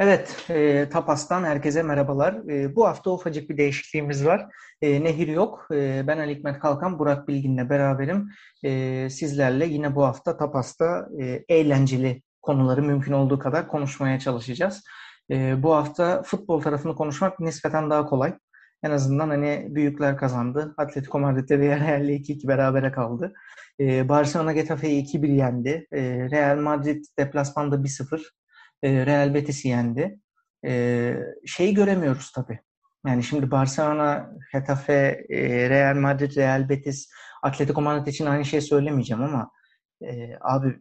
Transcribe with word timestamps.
Evet, 0.00 0.46
e, 0.50 0.88
Tapas'tan 0.88 1.44
herkese 1.44 1.82
merhabalar. 1.82 2.34
E, 2.50 2.76
bu 2.76 2.86
hafta 2.86 3.10
ufacık 3.10 3.50
bir 3.50 3.56
değişikliğimiz 3.56 4.26
var. 4.26 4.46
E, 4.82 5.04
Nehir 5.04 5.28
yok. 5.28 5.66
E, 5.72 6.04
ben 6.06 6.18
Ali 6.18 6.34
Hikmet 6.34 6.58
Kalkan, 6.58 6.98
Burak 6.98 7.28
Bilgin'le 7.28 7.70
beraberim. 7.70 8.28
E, 8.64 9.10
sizlerle 9.10 9.66
yine 9.66 9.94
bu 9.94 10.04
hafta 10.04 10.36
Tapas'ta 10.36 11.08
e, 11.20 11.44
eğlenceli 11.48 12.22
konuları 12.42 12.82
mümkün 12.82 13.12
olduğu 13.12 13.38
kadar 13.38 13.68
konuşmaya 13.68 14.18
çalışacağız. 14.18 14.84
E, 15.30 15.62
bu 15.62 15.74
hafta 15.74 16.22
futbol 16.22 16.60
tarafını 16.60 16.94
konuşmak 16.94 17.40
nispeten 17.40 17.90
daha 17.90 18.06
kolay. 18.06 18.34
En 18.82 18.90
azından 18.90 19.28
hani 19.28 19.66
büyükler 19.70 20.16
kazandı. 20.16 20.74
Atletico 20.76 21.18
Madrid'de 21.18 21.60
Villarreal'le 21.60 22.10
2-2 22.10 22.48
berabere 22.48 22.92
kaldı. 22.92 23.32
E, 23.80 24.08
Barcelona 24.08 24.52
Getafe'yi 24.52 25.04
2-1 25.04 25.26
yendi. 25.26 25.86
E, 25.92 26.00
Real 26.30 26.58
Madrid 26.58 27.04
deplasmanda 27.18 27.76
1-0. 27.76 28.22
E, 28.82 29.06
Real 29.06 29.34
Betis'i 29.34 29.68
yendi. 29.68 30.20
E, 30.66 31.14
şeyi 31.46 31.74
göremiyoruz 31.74 32.32
tabii. 32.32 32.60
Yani 33.06 33.22
şimdi 33.22 33.50
Barcelona, 33.50 34.30
Getafe, 34.52 35.26
e, 35.30 35.70
Real 35.70 35.96
Madrid, 35.96 36.36
Real 36.36 36.68
Betis, 36.68 37.10
Atletico 37.42 37.82
Madrid 37.82 38.06
için 38.06 38.26
aynı 38.26 38.44
şeyi 38.44 38.62
söylemeyeceğim 38.62 39.22
ama 39.22 39.50
e, 40.02 40.30
abi 40.40 40.78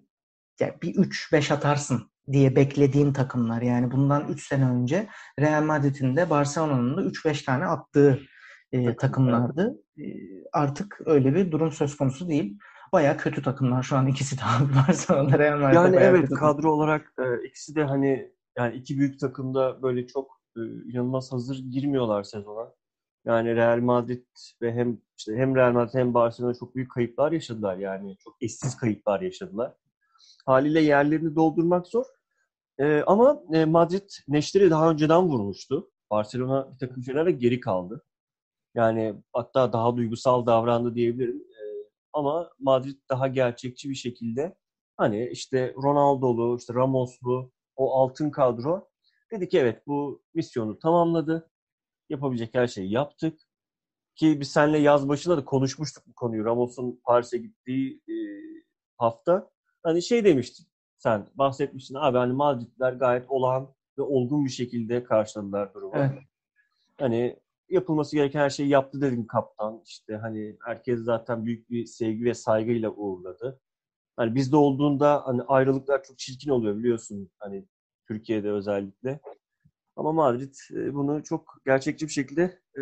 ya 0.60 0.76
bir 0.82 0.96
3-5 0.96 1.54
atarsın 1.54 2.12
diye 2.32 2.56
beklediğin 2.56 3.14
takımlar. 3.14 3.62
Yani 3.62 3.92
bundan 3.92 4.28
3 4.28 4.48
sene 4.48 4.70
önce 4.70 5.08
Real 5.40 5.64
Madrid'in 5.64 6.16
de 6.16 6.30
Barcelona'nın 6.30 6.98
da 6.98 7.02
3-5 7.02 7.46
tane 7.46 7.66
attığı 7.66 8.20
e, 8.72 8.96
takımlardı. 8.96 9.76
E, 10.00 10.04
artık 10.54 11.00
öyle 11.06 11.36
bir 11.36 11.52
durum 11.52 11.72
söz 11.72 11.98
konusu 11.98 12.30
değil. 12.30 12.58
Baya 12.94 13.18
kötü 13.18 13.42
takımlar 13.42 13.84
şu 13.84 13.98
an 13.98 14.08
ikisi 14.08 14.38
de 14.38 14.42
Barcelona 14.88 15.40
Real 15.40 15.60
Madrid. 15.60 15.76
Yani 15.76 15.96
evet 15.96 16.30
kadro 16.30 16.72
olarak 16.72 17.14
e, 17.20 17.48
ikisi 17.48 17.76
de 17.76 17.84
hani 17.84 18.32
yani 18.58 18.76
iki 18.76 18.98
büyük 19.00 19.20
takımda 19.20 19.82
böyle 19.82 20.08
çok 20.08 20.42
e, 20.58 20.62
inanılmaz 20.62 21.32
hazır 21.32 21.60
girmiyorlar 21.60 22.24
sezona. 22.24 22.74
Yani 23.26 23.56
Real 23.56 23.80
Madrid 23.80 24.26
ve 24.62 24.74
hem 24.74 25.02
işte 25.18 25.36
hem 25.36 25.56
Real 25.56 25.72
Madrid 25.72 25.94
hem 25.94 26.14
Barcelona 26.14 26.54
çok 26.54 26.76
büyük 26.76 26.92
kayıplar 26.92 27.32
yaşadılar 27.32 27.78
yani 27.78 28.18
çok 28.18 28.36
eşsiz 28.42 28.78
kayıplar 28.78 29.22
yaşadılar. 29.22 29.74
Haliyle 30.46 30.82
yerlerini 30.82 31.36
doldurmak 31.36 31.88
zor. 31.88 32.06
E, 32.80 33.04
ama 33.08 33.44
e, 33.54 33.66
Madrid 33.66 34.10
neşteri 34.28 34.70
daha 34.70 34.92
önceden 34.92 35.24
vurmuştu. 35.24 35.92
Barcelona 36.12 36.74
bir 36.74 36.88
takım 36.88 37.04
şeylerle 37.04 37.32
geri 37.32 37.60
kaldı. 37.60 38.04
Yani 38.76 39.16
hatta 39.34 39.74
daha 39.74 39.98
duygusal 39.98 40.46
davrandı 40.46 40.96
diyebilirim. 40.96 41.44
Ama 42.18 42.50
Madrid 42.60 42.98
daha 43.10 43.28
gerçekçi 43.28 43.90
bir 43.90 43.96
şekilde 43.96 44.56
hani 44.98 45.30
işte 45.32 45.74
Ronaldo'lu, 45.84 46.58
işte 46.58 46.74
Ramos'lu 46.74 47.52
o 47.76 47.94
altın 47.96 48.30
kadro 48.30 48.90
dedi 49.32 49.50
ki 49.50 49.60
evet 49.60 49.88
bu 49.88 50.24
misyonu 50.34 50.80
tamamladı. 50.80 51.52
Yapabilecek 52.10 52.56
her 52.56 52.68
şeyi 52.68 52.92
yaptık. 52.92 53.40
Ki 54.16 54.40
biz 54.40 54.52
seninle 54.52 54.78
yaz 54.78 55.10
başında 55.10 55.38
da 55.38 55.46
konuşmuştuk 55.46 56.04
bu 56.08 56.14
konuyu. 56.14 56.46
Ramos'un 56.46 57.02
Paris'e 57.04 57.38
gittiği 57.38 58.02
e, 58.10 58.16
hafta. 58.98 59.50
Hani 59.84 60.02
şey 60.02 60.26
demiştin 60.26 60.68
sen 60.98 61.28
bahsetmiştin 61.36 61.96
abi 61.96 62.18
hani 62.18 62.34
Madridler 62.34 62.94
gayet 62.94 63.26
olağan 63.30 63.76
ve 63.98 64.02
olgun 64.02 64.46
bir 64.46 64.50
şekilde 64.50 65.04
karşıladılar 65.04 65.74
durumu. 65.74 65.94
Evet. 65.96 66.12
Hani 67.00 67.40
yapılması 67.70 68.16
gereken 68.16 68.40
her 68.40 68.50
şeyi 68.50 68.70
yaptı 68.70 69.02
dedin 69.02 69.26
kaptan. 69.26 69.82
İşte 69.86 70.16
hani 70.18 70.58
herkes 70.66 71.00
zaten 71.00 71.46
büyük 71.46 71.70
bir 71.70 71.86
sevgi 71.86 72.26
ve 72.26 72.34
saygıyla 72.34 72.92
uğurladı. 72.92 73.62
Hani 74.18 74.36
bizde 74.36 74.56
olduğunda 74.56 75.28
hani 75.28 75.42
ayrılıklar 75.42 76.04
çok 76.04 76.20
çirkin 76.20 76.50
oluyor 76.52 76.78
biliyorsun 76.78 77.32
hani 77.40 77.68
Türkiye'de 78.08 78.52
özellikle. 78.52 79.20
Ama 79.96 80.12
Madrid 80.12 80.56
e, 80.76 80.94
bunu 80.94 81.24
çok 81.24 81.58
gerçekçi 81.66 82.08
bir 82.08 82.12
şekilde 82.12 82.62
e, 82.78 82.82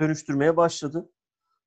dönüştürmeye 0.00 0.56
başladı. 0.56 1.10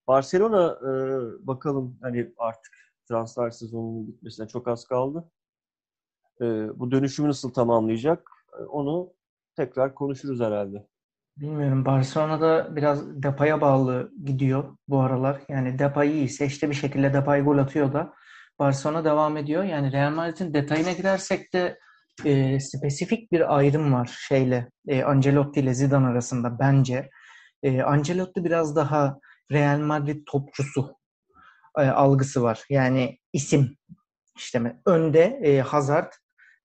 Barcelona 0.07 0.79
e, 0.81 1.47
bakalım 1.47 1.97
hani 2.01 2.33
artık 2.37 2.73
transfer 3.07 3.49
sezonunun 3.49 4.07
bitmesine 4.07 4.47
çok 4.47 4.67
az 4.67 4.85
kaldı. 4.85 5.31
Bu 6.75 6.91
dönüşümü 6.91 7.29
nasıl 7.29 7.53
tamamlayacak? 7.53 8.29
Onu 8.69 9.13
tekrar 9.55 9.95
konuşuruz 9.95 10.39
herhalde. 10.39 10.87
Bilmiyorum. 11.37 11.85
Barcelona'da 11.85 12.75
biraz 12.75 13.23
Depay'a 13.23 13.61
bağlı 13.61 14.11
gidiyor 14.25 14.77
bu 14.87 15.01
aralar. 15.01 15.41
Yani 15.49 15.79
Depay 15.79 16.11
iyiyse 16.11 16.45
işte 16.45 16.69
bir 16.69 16.75
şekilde 16.75 17.13
Depay 17.13 17.43
gol 17.43 17.57
atıyor 17.57 17.93
da 17.93 18.13
Barcelona 18.59 19.05
devam 19.05 19.37
ediyor. 19.37 19.63
Yani 19.63 19.91
Real 19.91 20.11
Madrid'in 20.11 20.53
detayına 20.53 20.91
girersek 20.91 21.53
de 21.53 21.79
e, 22.25 22.59
spesifik 22.59 23.31
bir 23.31 23.57
ayrım 23.57 23.93
var 23.93 24.17
şeyle 24.27 24.69
e, 24.87 25.03
Ancelotti 25.03 25.59
ile 25.59 25.73
Zidane 25.73 26.07
arasında 26.07 26.59
bence. 26.59 27.09
E, 27.63 27.81
Ancelotti 27.81 28.43
biraz 28.43 28.75
daha 28.75 29.17
Real 29.51 29.79
Madrid 29.79 30.23
topçusu 30.25 30.95
e, 31.77 31.81
algısı 31.81 32.43
var. 32.43 32.63
Yani 32.69 33.19
isim 33.33 33.77
işte 34.37 34.75
önde 34.85 35.23
e, 35.43 35.61
Hazard, 35.61 36.11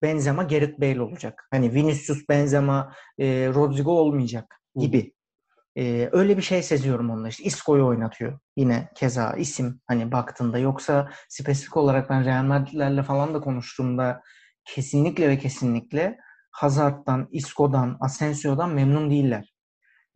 Benzema, 0.03 0.43
Gerrit 0.43 0.81
Bale 0.81 1.01
olacak. 1.01 1.49
Hani 1.51 1.75
Vinicius, 1.75 2.29
Benzema, 2.29 2.93
e, 3.19 3.49
Rodrigo 3.55 3.93
olmayacak 3.93 4.62
gibi. 4.77 5.13
Ee, 5.77 6.09
öyle 6.13 6.37
bir 6.37 6.43
şey 6.43 6.63
seziyorum 6.63 7.11
onunla. 7.11 7.29
İşte 7.29 7.45
Isco'yu 7.45 7.87
oynatıyor. 7.87 8.39
Yine 8.57 8.89
keza 8.95 9.33
isim 9.33 9.81
hani 9.87 10.13
baktığında. 10.13 10.59
Yoksa 10.59 11.11
spesifik 11.29 11.77
olarak 11.77 12.11
ben 12.11 12.25
Real 12.25 12.45
Madrid'lerle 12.45 13.03
falan 13.03 13.35
da 13.35 13.41
konuştuğumda 13.41 14.23
kesinlikle 14.65 15.29
ve 15.29 15.39
kesinlikle 15.39 16.19
Hazard'dan, 16.51 17.29
Isco'dan, 17.31 17.97
Asensio'dan 18.01 18.71
memnun 18.71 19.11
değiller. 19.11 19.55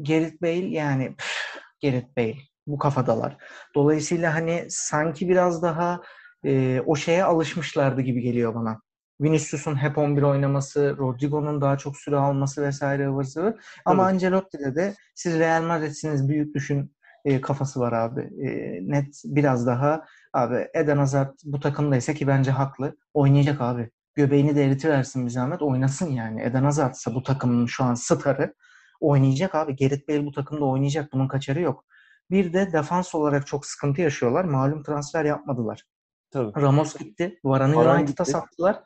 Gerrit 0.03 0.43
Bale 0.43 0.67
yani 0.67 1.17
püf, 1.17 1.63
Gerrit 1.81 2.17
Bale 2.17 2.37
bu 2.67 2.79
kafadalar. 2.79 3.37
Dolayısıyla 3.75 4.35
hani 4.35 4.67
sanki 4.69 5.29
biraz 5.29 5.63
daha 5.63 6.01
e, 6.45 6.81
o 6.87 6.97
şeye 6.97 7.25
alışmışlardı 7.25 8.01
gibi 8.01 8.21
geliyor 8.23 8.55
bana. 8.55 8.83
Vinicius'un 9.21 9.77
hep 9.83 9.99
11 9.99 10.23
oynaması, 10.23 10.97
Rodrigo'nun 10.99 11.61
daha 11.61 11.79
çok 11.79 11.97
süre 11.97 12.17
alması 12.17 12.63
vesaire 12.63 13.09
ıvır 13.09 13.25
zıvır. 13.25 13.55
Ama 13.85 14.07
Ancelotti'de 14.07 14.75
de 14.75 14.95
siz 15.15 15.39
Real 15.39 15.63
Madrid'siniz 15.63 16.29
büyük 16.29 16.55
düşün 16.55 16.97
e, 17.25 17.41
kafası 17.41 17.81
var 17.81 17.93
abi. 17.93 18.21
E, 18.21 18.79
net 18.91 19.23
biraz 19.25 19.67
daha 19.67 20.05
abi 20.33 20.69
Eden 20.75 20.99
Hazard 20.99 21.35
bu 21.45 21.61
takımdaysa 21.61 22.15
ki 22.15 22.27
bence 22.27 22.51
haklı. 22.51 22.97
Oynayacak 23.15 23.61
abi. 23.61 23.91
Göbeğini 24.15 24.57
de 24.57 24.65
eritiversin 24.65 25.27
bir 25.27 25.31
zahmet. 25.31 25.63
Oynasın 25.63 26.11
yani. 26.11 26.43
Eden 26.43 26.65
Hazard'sa 26.65 27.15
bu 27.15 27.23
takımın 27.23 27.67
şu 27.67 27.85
an 27.85 27.95
starı 27.95 28.55
oynayacak 29.01 29.55
abi. 29.55 29.77
Gerrit 29.77 30.09
Bale 30.09 30.27
bu 30.27 30.33
takımda 30.33 30.65
oynayacak. 30.65 31.13
Bunun 31.13 31.29
kaçarı 31.29 31.61
yok. 31.61 31.85
Bir 32.31 32.53
de 32.53 32.73
defans 32.73 33.15
olarak 33.15 33.47
çok 33.47 33.67
sıkıntı 33.67 34.01
yaşıyorlar. 34.01 34.45
Malum 34.45 34.83
transfer 34.83 35.25
yapmadılar. 35.25 35.83
Tabii. 36.31 36.61
Ramos 36.63 36.97
gitti. 36.97 37.41
Varane 37.45 37.77
United'a 37.77 38.25
sattılar. 38.25 38.83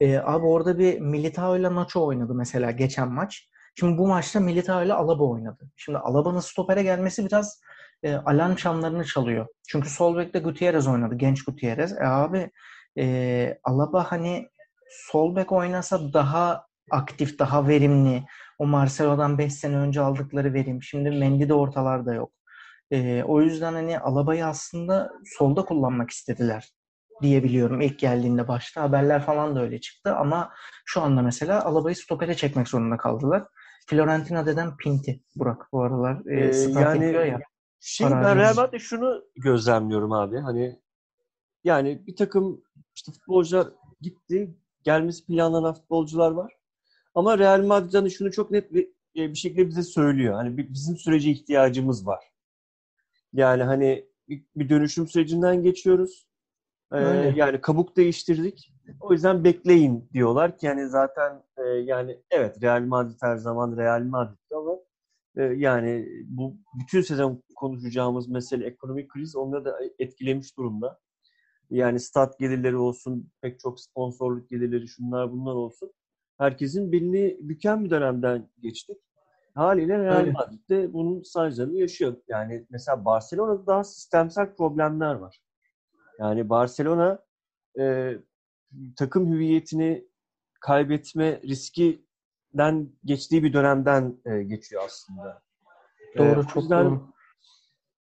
E, 0.00 0.18
abi 0.18 0.46
orada 0.46 0.78
bir 0.78 1.00
Militao 1.00 1.56
ile 1.56 1.74
Nacho 1.74 2.06
oynadı 2.06 2.34
mesela 2.34 2.70
geçen 2.70 3.12
maç. 3.12 3.48
Şimdi 3.74 3.98
bu 3.98 4.06
maçta 4.06 4.40
Militao 4.40 4.84
ile 4.84 4.94
Alaba 4.94 5.24
oynadı. 5.24 5.70
Şimdi 5.76 5.98
Alaba'nın 5.98 6.40
stopere 6.40 6.82
gelmesi 6.82 7.26
biraz 7.26 7.60
e, 8.02 8.14
alarm 8.14 8.54
çanlarını 8.54 9.04
çalıyor. 9.04 9.46
Çünkü 9.68 9.90
sol 9.90 10.16
bekte 10.16 10.38
Gutierrez 10.38 10.88
oynadı. 10.88 11.14
Genç 11.14 11.44
Gutierrez. 11.44 11.92
E 11.92 12.06
abi 12.06 12.50
e, 12.98 13.58
Alaba 13.64 14.12
hani 14.12 14.48
sol 14.88 15.36
bek 15.36 15.52
oynasa 15.52 16.12
daha 16.12 16.66
aktif, 16.90 17.38
daha 17.38 17.68
verimli. 17.68 18.24
O 18.58 18.66
Marcelo'dan 18.66 19.38
5 19.38 19.54
sene 19.54 19.76
önce 19.76 20.00
aldıkları 20.00 20.54
verim. 20.54 20.82
Şimdi 20.82 21.10
Mendy 21.10 21.48
de 21.48 21.54
ortalarda 21.54 22.14
yok. 22.14 22.32
E, 22.90 23.22
o 23.24 23.40
yüzden 23.42 23.72
hani 23.72 23.98
Alaba'yı 23.98 24.46
aslında 24.46 25.10
solda 25.38 25.64
kullanmak 25.64 26.10
istediler 26.10 26.70
diyebiliyorum 27.22 27.80
ilk 27.80 27.98
geldiğinde 27.98 28.48
başta. 28.48 28.82
Haberler 28.82 29.22
falan 29.22 29.56
da 29.56 29.62
öyle 29.62 29.80
çıktı 29.80 30.16
ama 30.16 30.52
şu 30.84 31.00
anda 31.00 31.22
mesela 31.22 31.64
Alaba'yı 31.64 31.96
stopere 31.96 32.34
çekmek 32.34 32.68
zorunda 32.68 32.96
kaldılar. 32.96 33.44
Fiorentina 33.86 34.46
deden 34.46 34.76
Pinti 34.76 35.20
Burak 35.36 35.72
bu 35.72 35.82
aralar. 35.82 36.26
E, 36.26 36.40
ee, 36.40 36.80
yani 36.80 37.28
ya. 37.28 37.40
Şimdi 37.80 38.12
ben 38.12 38.36
Real 38.36 38.54
Madrid'de 38.54 38.78
şunu 38.78 39.24
gözlemliyorum 39.36 40.12
abi. 40.12 40.38
Hani 40.38 40.80
yani 41.64 42.06
bir 42.06 42.16
takım 42.16 42.62
işte 42.94 43.12
futbolcular 43.12 43.68
gitti. 44.00 44.54
Gelmesi 44.82 45.26
planlanan 45.26 45.74
futbolcular 45.74 46.30
var. 46.30 46.52
Ama 47.14 47.38
Real 47.38 47.62
Madrid 47.66 47.94
hani 47.94 48.10
şunu 48.10 48.32
çok 48.32 48.50
net 48.50 48.74
bir, 48.74 48.88
bir 49.14 49.34
şekilde 49.34 49.68
bize 49.68 49.82
söylüyor. 49.82 50.34
Hani 50.34 50.56
bizim 50.56 50.96
sürece 50.96 51.30
ihtiyacımız 51.30 52.06
var. 52.06 52.24
Yani 53.32 53.62
hani 53.62 54.06
bir 54.28 54.68
dönüşüm 54.68 55.08
sürecinden 55.08 55.62
geçiyoruz. 55.62 56.29
Ee, 56.92 57.32
yani 57.36 57.60
kabuk 57.60 57.96
değiştirdik. 57.96 58.72
O 59.00 59.12
yüzden 59.12 59.44
bekleyin 59.44 60.08
diyorlar 60.12 60.58
ki 60.58 60.66
yani 60.66 60.88
zaten 60.88 61.42
e, 61.56 61.62
yani 61.62 62.18
evet 62.30 62.62
Real 62.62 62.82
Madrid 62.82 63.16
her 63.22 63.36
zaman 63.36 63.76
Real 63.76 64.02
Madrid 64.02 64.50
ama 64.56 64.76
e, 65.36 65.42
yani 65.42 66.08
bu 66.24 66.56
bütün 66.80 67.00
sezon 67.00 67.42
konuşacağımız 67.56 68.28
mesele 68.28 68.66
ekonomik 68.66 69.08
kriz 69.10 69.36
onları 69.36 69.64
da 69.64 69.78
etkilemiş 69.98 70.56
durumda. 70.56 70.98
Yani 71.70 72.00
stat 72.00 72.38
gelirleri 72.38 72.76
olsun, 72.76 73.30
pek 73.40 73.60
çok 73.60 73.80
sponsorluk 73.80 74.50
gelirleri 74.50 74.88
şunlar 74.88 75.32
bunlar 75.32 75.54
olsun. 75.54 75.92
herkesin 76.38 76.92
belini 76.92 77.36
büken 77.40 77.84
bir 77.84 77.90
dönemden 77.90 78.48
geçtik. 78.62 78.96
Haliyle 79.54 79.98
Real 79.98 80.26
Madrid 80.26 80.68
de 80.68 80.92
bunun 80.92 81.22
sancılarını 81.22 81.76
yaşıyor. 81.76 82.16
Yani 82.28 82.66
mesela 82.70 83.04
Barcelona'da 83.04 83.66
daha 83.66 83.84
sistemsel 83.84 84.54
problemler 84.54 85.14
var. 85.14 85.40
Yani 86.20 86.48
Barcelona 86.48 87.18
e, 87.78 88.14
takım 88.96 89.32
hüviyetini 89.32 90.04
kaybetme 90.60 91.40
riskinden 91.42 92.88
geçtiği 93.04 93.42
bir 93.42 93.52
dönemden 93.52 94.16
e, 94.24 94.42
geçiyor 94.42 94.82
aslında. 94.84 95.42
Doğru, 96.18 96.40
e, 96.40 96.46
çok 96.46 96.70
doğru. 96.70 97.10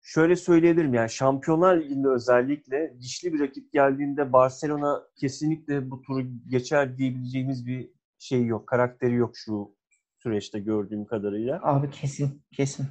Şöyle 0.02 0.36
söyleyebilirim 0.36 0.94
yani 0.94 1.10
Şampiyonlar 1.10 1.78
Ligi'nde 1.78 2.07
özellikle 2.07 2.94
dişli 3.02 3.34
bir 3.34 3.40
rakip 3.40 3.74
geldiğinde 3.74 4.34
Barcelona 4.34 5.04
kesinlikle 5.16 5.92
bu 5.92 6.01
turu 6.01 6.24
geçer 6.48 6.98
diyebileceğimiz 6.98 7.68
bir 7.68 7.92
şey 8.19 8.46
yok, 8.46 8.68
karakteri 8.68 9.13
yok 9.13 9.38
şu 9.38 9.75
süreçte 10.18 10.60
gördüğüm 10.60 11.06
kadarıyla. 11.06 11.60
Abi 11.63 11.90
kesin, 11.90 12.44
kesin. 12.51 12.88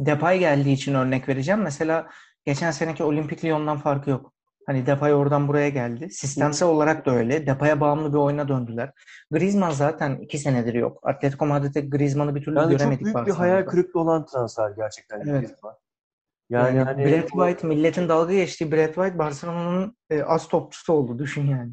Depay 0.00 0.38
geldiği 0.38 0.72
için 0.72 0.94
örnek 0.94 1.28
vereceğim. 1.28 1.60
Mesela 1.60 2.10
geçen 2.44 2.70
seneki 2.70 3.04
Olimpik 3.04 3.44
Lyon'dan 3.44 3.78
farkı 3.78 4.10
yok. 4.10 4.35
Hani 4.66 4.86
Depay 4.86 5.14
oradan 5.14 5.48
buraya 5.48 5.68
geldi. 5.68 6.10
Sistemsel 6.10 6.68
olarak 6.68 7.06
da 7.06 7.10
öyle. 7.10 7.46
Depay'a 7.46 7.80
bağımlı 7.80 8.12
bir 8.12 8.18
oyuna 8.18 8.48
döndüler. 8.48 8.92
Griezmann 9.30 9.70
zaten 9.70 10.16
iki 10.16 10.38
senedir 10.38 10.74
yok. 10.74 10.98
Atletico 11.02 11.46
Madrid'de 11.46 11.80
Griezmann'ı 11.80 12.34
bir 12.34 12.42
türlü 12.42 12.56
yani 12.56 12.70
göremedik. 12.70 13.06
Çok 13.06 13.14
büyük 13.14 13.26
bir 13.26 13.32
hayal 13.32 13.66
kırıklığı 13.66 14.00
olan 14.00 14.26
transfer 14.26 14.70
gerçekten 14.70 15.20
evet. 15.20 15.40
Griezmann. 15.40 15.74
Yani, 16.50 16.76
yani 16.76 16.86
hani 16.86 17.04
Brad 17.04 17.28
White, 17.28 17.66
milletin 17.66 18.08
dalga 18.08 18.32
geçtiği 18.32 18.72
Brad 18.72 18.94
White 18.94 19.18
Barcelona'nın 19.18 19.96
e, 20.10 20.22
az 20.22 20.48
topçusu 20.48 20.92
oldu. 20.92 21.18
Düşün 21.18 21.46
yani. 21.46 21.72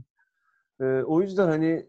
E, 0.81 1.03
o 1.03 1.21
yüzden 1.21 1.47
hani 1.47 1.85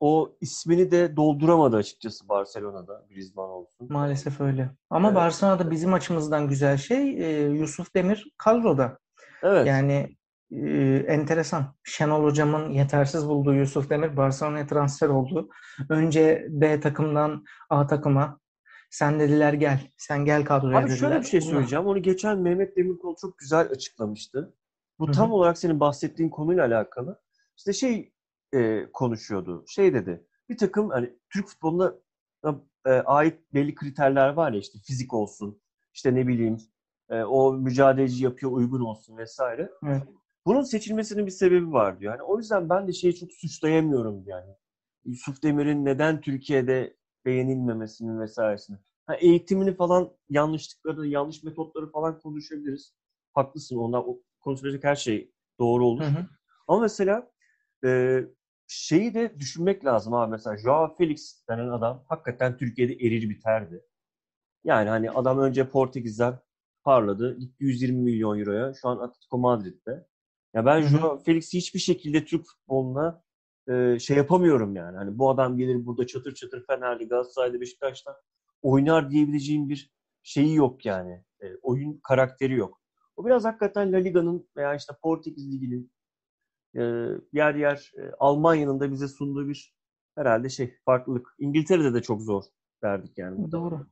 o 0.00 0.36
ismini 0.40 0.90
de 0.90 1.16
dolduramadı 1.16 1.76
açıkçası 1.76 2.28
Barcelona'da 2.28 3.06
Griezmann 3.08 3.50
olsun. 3.50 3.92
Maalesef 3.92 4.40
öyle. 4.40 4.70
Ama 4.90 5.08
evet. 5.08 5.16
Barcelona'da 5.16 5.70
bizim 5.70 5.92
açımızdan 5.92 6.48
güzel 6.48 6.76
şey 6.76 7.24
e, 7.24 7.42
Yusuf 7.48 7.94
Demir 7.94 8.32
kadroda. 8.38 8.98
Evet. 9.42 9.66
Yani 9.66 10.16
e, 10.50 10.96
enteresan. 11.08 11.74
Şenol 11.84 12.24
Hocam'ın 12.24 12.70
yetersiz 12.70 13.28
bulduğu 13.28 13.54
Yusuf 13.54 13.90
Demir 13.90 14.16
Barcelona'ya 14.16 14.66
transfer 14.66 15.08
oldu. 15.08 15.48
Önce 15.88 16.46
B 16.48 16.80
takımdan 16.80 17.44
A 17.70 17.86
takıma 17.86 18.40
sen 18.90 19.20
dediler 19.20 19.52
gel. 19.52 19.80
Sen 19.98 20.24
gel 20.24 20.44
kadroya 20.44 20.78
Abi 20.78 20.84
dediler. 20.84 20.96
şöyle 20.96 21.20
bir 21.20 21.26
şey 21.26 21.40
söyleyeceğim. 21.40 21.86
Onu 21.86 22.02
geçen 22.02 22.38
Mehmet 22.38 22.76
Demirkol 22.76 23.16
çok 23.20 23.38
güzel 23.38 23.70
açıklamıştı. 23.70 24.54
Bu 24.98 25.06
Hı-hı. 25.06 25.12
tam 25.12 25.32
olarak 25.32 25.58
senin 25.58 25.80
bahsettiğin 25.80 26.30
konuyla 26.30 26.66
alakalı. 26.66 27.20
İşte 27.56 27.72
şey 27.72 28.12
e, 28.54 28.86
konuşuyordu. 28.92 29.64
Şey 29.68 29.94
dedi. 29.94 30.26
Bir 30.48 30.56
takım 30.56 30.90
hani 30.90 31.16
Türk 31.32 31.48
futboluna 31.48 31.94
e, 32.86 32.90
ait 32.90 33.54
belli 33.54 33.74
kriterler 33.74 34.28
var 34.28 34.52
ya 34.52 34.58
işte 34.58 34.78
fizik 34.86 35.14
olsun, 35.14 35.60
işte 35.94 36.14
ne 36.14 36.26
bileyim 36.26 36.56
e, 37.10 37.22
o 37.22 37.52
mücadeleci 37.52 38.24
yapıyor 38.24 38.52
uygun 38.52 38.80
olsun 38.80 39.16
vesaire. 39.16 39.70
Evet. 39.86 40.02
Bunun 40.50 40.62
seçilmesinin 40.62 41.26
bir 41.26 41.30
sebebi 41.30 41.72
var 41.72 42.00
diyor. 42.00 42.12
Yani 42.12 42.22
o 42.22 42.38
yüzden 42.38 42.68
ben 42.68 42.88
de 42.88 42.92
şeyi 42.92 43.14
çok 43.14 43.32
suçlayamıyorum 43.32 44.24
yani. 44.26 44.54
Yusuf 45.04 45.42
Demir'in 45.42 45.84
neden 45.84 46.20
Türkiye'de 46.20 46.96
beğenilmemesinin 47.24 48.20
vesairesini. 48.20 48.78
Ha, 49.06 49.14
eğitimini 49.14 49.76
falan 49.76 50.10
yanlışlıkları, 50.28 51.06
yanlış 51.06 51.42
metotları 51.42 51.90
falan 51.90 52.18
konuşabiliriz. 52.18 52.94
Haklısın. 53.34 53.76
Ondan 53.76 54.04
konuşulacak 54.40 54.84
her 54.84 54.96
şey 54.96 55.32
doğru 55.58 55.86
olur. 55.86 56.04
Hı 56.04 56.06
hı. 56.08 56.26
Ama 56.68 56.80
mesela 56.80 57.30
e, 57.84 58.20
şeyi 58.66 59.14
de 59.14 59.40
düşünmek 59.40 59.84
lazım 59.84 60.14
abi. 60.14 60.30
Mesela 60.30 60.56
Joao 60.56 60.96
Felix 60.98 61.44
denen 61.48 61.68
adam 61.68 62.04
hakikaten 62.08 62.56
Türkiye'de 62.56 62.92
erir 62.92 63.30
biterdi. 63.30 63.82
Yani 64.64 64.88
hani 64.88 65.10
adam 65.10 65.38
önce 65.38 65.68
Portekiz'den 65.68 66.38
parladı. 66.84 67.38
Gitti 67.38 67.64
120 67.64 68.02
milyon 68.02 68.38
euroya. 68.38 68.74
Şu 68.74 68.88
an 68.88 68.98
Atletico 68.98 69.38
Madrid'de. 69.38 70.09
Ya 70.54 70.66
ben 70.66 70.82
Joao 70.82 71.18
Felix'i 71.18 71.58
hiçbir 71.58 71.80
şekilde 71.80 72.24
Türk 72.24 72.46
futboluna 72.46 73.22
e, 73.68 73.98
şey 73.98 74.16
yapamıyorum 74.16 74.76
yani. 74.76 74.96
Hani 74.96 75.18
bu 75.18 75.30
adam 75.30 75.56
gelir 75.56 75.86
burada 75.86 76.06
çatır 76.06 76.34
çatır 76.34 76.66
Fenerli, 76.66 77.08
Galatasaray'da, 77.08 77.60
Beşiktaş'ta 77.60 78.16
oynar 78.62 79.10
diyebileceğim 79.10 79.68
bir 79.68 79.90
şeyi 80.22 80.54
yok 80.54 80.86
yani. 80.86 81.24
E, 81.40 81.46
oyun 81.62 82.00
karakteri 82.02 82.54
yok. 82.54 82.80
O 83.16 83.26
biraz 83.26 83.44
hakikaten 83.44 83.92
La 83.92 83.96
Liga'nın 83.96 84.48
veya 84.56 84.74
işte 84.74 84.92
Portekiz 85.02 85.52
Ligi'nin 85.52 85.92
e, 86.76 86.82
yer 87.32 87.54
yer 87.54 87.92
e, 87.98 88.12
Almanya'nın 88.18 88.80
da 88.80 88.90
bize 88.90 89.08
sunduğu 89.08 89.48
bir 89.48 89.74
herhalde 90.16 90.48
şey 90.48 90.78
farklılık. 90.84 91.34
İngiltere'de 91.38 91.94
de 91.94 92.02
çok 92.02 92.22
zor 92.22 92.44
derdik 92.82 93.18
yani. 93.18 93.52
Doğru. 93.52 93.86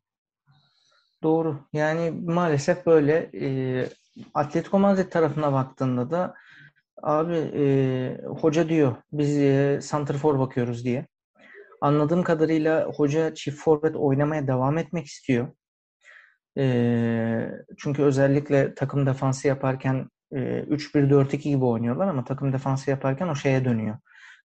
Doğru. 1.23 1.59
Yani 1.73 2.11
maalesef 2.11 2.87
böyle. 2.87 3.31
E, 3.35 3.89
Atletico 4.35 4.79
Madrid 4.79 5.11
tarafına 5.11 5.53
baktığında 5.53 6.11
da 6.11 6.35
abi 7.03 7.37
e, 7.37 7.65
hoca 8.27 8.69
diyor 8.69 8.97
biz 9.13 9.39
e, 9.39 9.79
santrfor 9.83 10.39
bakıyoruz 10.39 10.85
diye. 10.85 11.07
Anladığım 11.81 12.23
kadarıyla 12.23 12.85
hoca 12.97 13.35
çift 13.35 13.59
forvet 13.59 13.97
oynamaya 13.97 14.47
devam 14.47 14.79
etmek 14.79 15.07
istiyor. 15.07 15.49
E, 16.59 17.51
çünkü 17.79 18.03
özellikle 18.03 18.75
takım 18.75 19.07
defansı 19.07 19.49
yaparken 19.49 20.09
e, 20.33 20.39
3-1-4-2 20.39 21.37
gibi 21.37 21.65
oynuyorlar 21.65 22.09
ama 22.09 22.25
takım 22.25 22.53
defansı 22.53 22.91
yaparken 22.91 23.29
o 23.29 23.35
şeye 23.35 23.65
dönüyor. 23.65 23.99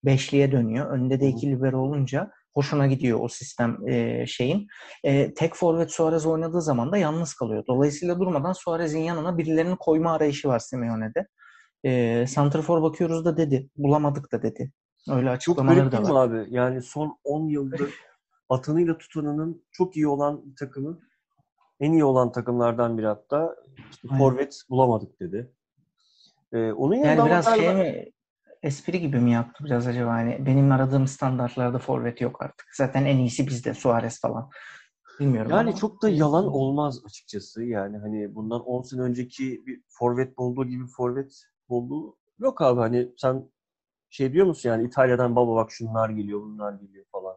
Beşliye 0.06 0.52
dönüyor. 0.52 0.90
Önde 0.90 1.20
de 1.20 1.28
iki 1.28 1.52
libero 1.52 1.78
olunca 1.78 2.32
hoşuna 2.54 2.88
gidiyor 2.88 3.20
o 3.22 3.28
sistem 3.28 3.88
e, 3.88 4.26
şeyin. 4.28 4.68
E, 5.04 5.34
tek 5.34 5.56
forvet 5.56 5.92
Suarez 5.92 6.26
oynadığı 6.26 6.62
zaman 6.62 6.92
da 6.92 6.98
yalnız 6.98 7.34
kalıyor. 7.34 7.64
Dolayısıyla 7.68 8.20
durmadan 8.20 8.54
Suarez'in 8.54 9.00
yanına 9.00 9.38
birilerini 9.38 9.76
koyma 9.76 10.14
arayışı 10.14 10.48
var 10.48 10.60
Simeone'de. 10.60 11.28
E, 11.84 12.26
Santrafor 12.28 12.82
bakıyoruz 12.82 13.26
da 13.26 13.38
dedi. 13.38 13.70
Bulamadık 13.78 14.32
da 14.32 14.42
dedi. 14.42 14.72
Öyle 15.10 15.30
açıklamaları 15.30 15.92
da 15.92 15.98
var. 15.98 16.08
Çok 16.08 16.18
abi? 16.18 16.46
Yani 16.50 16.82
son 16.82 17.18
10 17.24 17.48
yıldır 17.48 17.94
atınıyla 18.50 18.98
tutanının 18.98 19.66
çok 19.72 19.96
iyi 19.96 20.08
olan 20.08 20.56
takımı 20.60 21.00
en 21.80 21.92
iyi 21.92 22.04
olan 22.04 22.32
takımlardan 22.32 22.98
biri 22.98 23.08
hatta 23.08 23.56
işte 23.92 24.08
forvet 24.18 24.62
bulamadık 24.70 25.20
dedi. 25.20 25.52
Ee, 26.54 26.72
onun 26.72 26.96
yani 26.96 27.26
biraz 27.26 27.56
şey 27.56 27.74
mi 27.76 28.12
espri 28.64 29.00
gibi 29.00 29.20
mi 29.20 29.32
yaptı 29.32 29.64
biraz 29.66 29.88
acaba? 29.88 30.10
Hani 30.12 30.46
benim 30.46 30.72
aradığım 30.72 31.08
standartlarda 31.08 31.80
forvet 31.80 32.22
yok 32.22 32.42
artık. 32.42 32.68
Zaten 32.76 33.06
en 33.06 33.18
iyisi 33.18 33.48
bizde 33.48 33.74
Suarez 33.74 34.22
falan. 34.22 34.50
Bilmiyorum 35.20 35.52
Yani 35.52 35.70
ama. 35.70 35.76
çok 35.76 36.02
da 36.02 36.10
yalan 36.10 36.48
olmaz 36.48 37.00
açıkçası. 37.06 37.64
Yani 37.64 37.98
hani 37.98 38.36
bundan 38.36 38.62
10 38.62 38.82
sene 38.82 39.02
önceki 39.02 39.64
bir 39.68 39.82
forvet 39.88 40.38
bulduğu 40.38 40.66
gibi 40.66 40.88
forvet 40.88 41.44
bulduğu 41.70 42.18
yok 42.40 42.62
abi. 42.62 42.80
Hani 42.80 43.10
sen 43.18 43.52
şey 44.10 44.34
diyor 44.34 44.46
musun 44.46 44.70
yani 44.70 44.88
İtalya'dan 44.88 45.36
baba 45.36 45.56
bak 45.56 45.72
şunlar 45.72 46.10
geliyor 46.10 46.42
bunlar 46.42 46.74
geliyor 46.74 47.06
falan. 47.12 47.36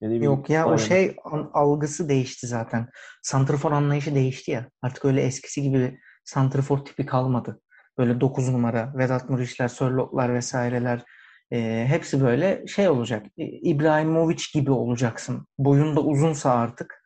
Yani 0.00 0.24
Yok 0.24 0.50
ya 0.50 0.68
o 0.68 0.78
şey 0.78 1.16
algısı 1.52 2.08
değişti 2.08 2.46
zaten. 2.46 2.88
Santrfor 3.22 3.72
anlayışı 3.72 4.14
değişti 4.14 4.50
ya. 4.50 4.70
Artık 4.82 5.04
öyle 5.04 5.22
eskisi 5.22 5.62
gibi 5.62 5.98
santrfor 6.24 6.84
tipi 6.84 7.06
kalmadı. 7.06 7.60
Böyle 7.98 8.20
9 8.20 8.48
numara, 8.48 8.92
Vedat 8.96 9.30
Muriçler, 9.30 9.68
Sörlotlar 9.68 10.34
vesaireler 10.34 11.04
e, 11.52 11.84
hepsi 11.88 12.20
böyle 12.20 12.66
şey 12.66 12.88
olacak. 12.88 13.26
İbrahimovic 13.36 14.42
gibi 14.54 14.70
olacaksın. 14.70 15.46
Boyun 15.58 15.96
da 15.96 16.00
uzunsa 16.00 16.50
artık 16.50 17.04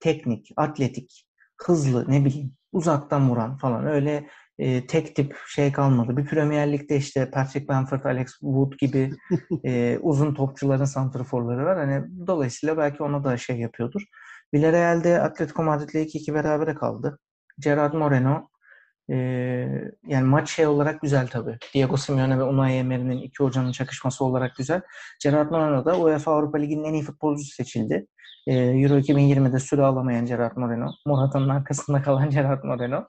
teknik, 0.00 0.50
atletik, 0.56 1.26
hızlı 1.62 2.04
ne 2.08 2.24
bileyim 2.24 2.56
uzaktan 2.72 3.30
vuran 3.30 3.56
falan 3.56 3.86
öyle 3.86 4.28
e, 4.58 4.86
tek 4.86 5.16
tip 5.16 5.36
şey 5.48 5.72
kalmadı. 5.72 6.16
Bir 6.16 6.26
Premier 6.26 6.72
Lig'de 6.72 6.96
işte 6.96 7.30
Patrick 7.30 7.68
Bamford, 7.68 8.04
Alex 8.04 8.30
Wood 8.30 8.72
gibi 8.78 9.10
e, 9.64 9.98
uzun 10.02 10.34
topçuların 10.34 10.84
santrforları 10.84 11.64
var. 11.64 11.78
Hani 11.78 12.26
dolayısıyla 12.26 12.76
belki 12.76 13.02
ona 13.02 13.24
da 13.24 13.36
şey 13.36 13.58
yapıyordur. 13.58 14.02
Villarreal'de 14.54 15.20
Atletico 15.22 15.62
Madrid'le 15.62 15.94
2-2 15.94 16.34
berabere 16.34 16.74
kaldı. 16.74 17.18
Gerard 17.58 17.94
Moreno 17.94 18.48
e, 19.10 19.16
yani 20.06 20.24
maç 20.24 20.50
şey 20.50 20.66
olarak 20.66 21.00
güzel 21.00 21.28
tabii. 21.28 21.58
Diego 21.74 21.96
Simeone 21.96 22.38
ve 22.38 22.42
Unai 22.42 22.72
Emery'nin 22.72 23.22
iki 23.22 23.44
hocanın 23.44 23.72
çakışması 23.72 24.24
olarak 24.24 24.56
güzel. 24.56 24.80
Gerard 25.22 25.50
Moreno 25.50 25.84
da 25.84 25.98
UEFA 25.98 26.32
Avrupa 26.32 26.58
Ligi'nin 26.58 26.84
en 26.84 26.92
iyi 26.92 27.02
futbolcusu 27.02 27.50
seçildi. 27.54 28.06
E, 28.46 28.54
Euro 28.54 28.98
2020'de 28.98 29.58
süre 29.58 29.82
alamayan 29.82 30.26
Gerard 30.26 30.56
Moreno. 30.56 30.90
Morata'nın 31.06 31.48
arkasında 31.48 32.02
kalan 32.02 32.30
Gerard 32.30 32.64
Moreno 32.64 33.06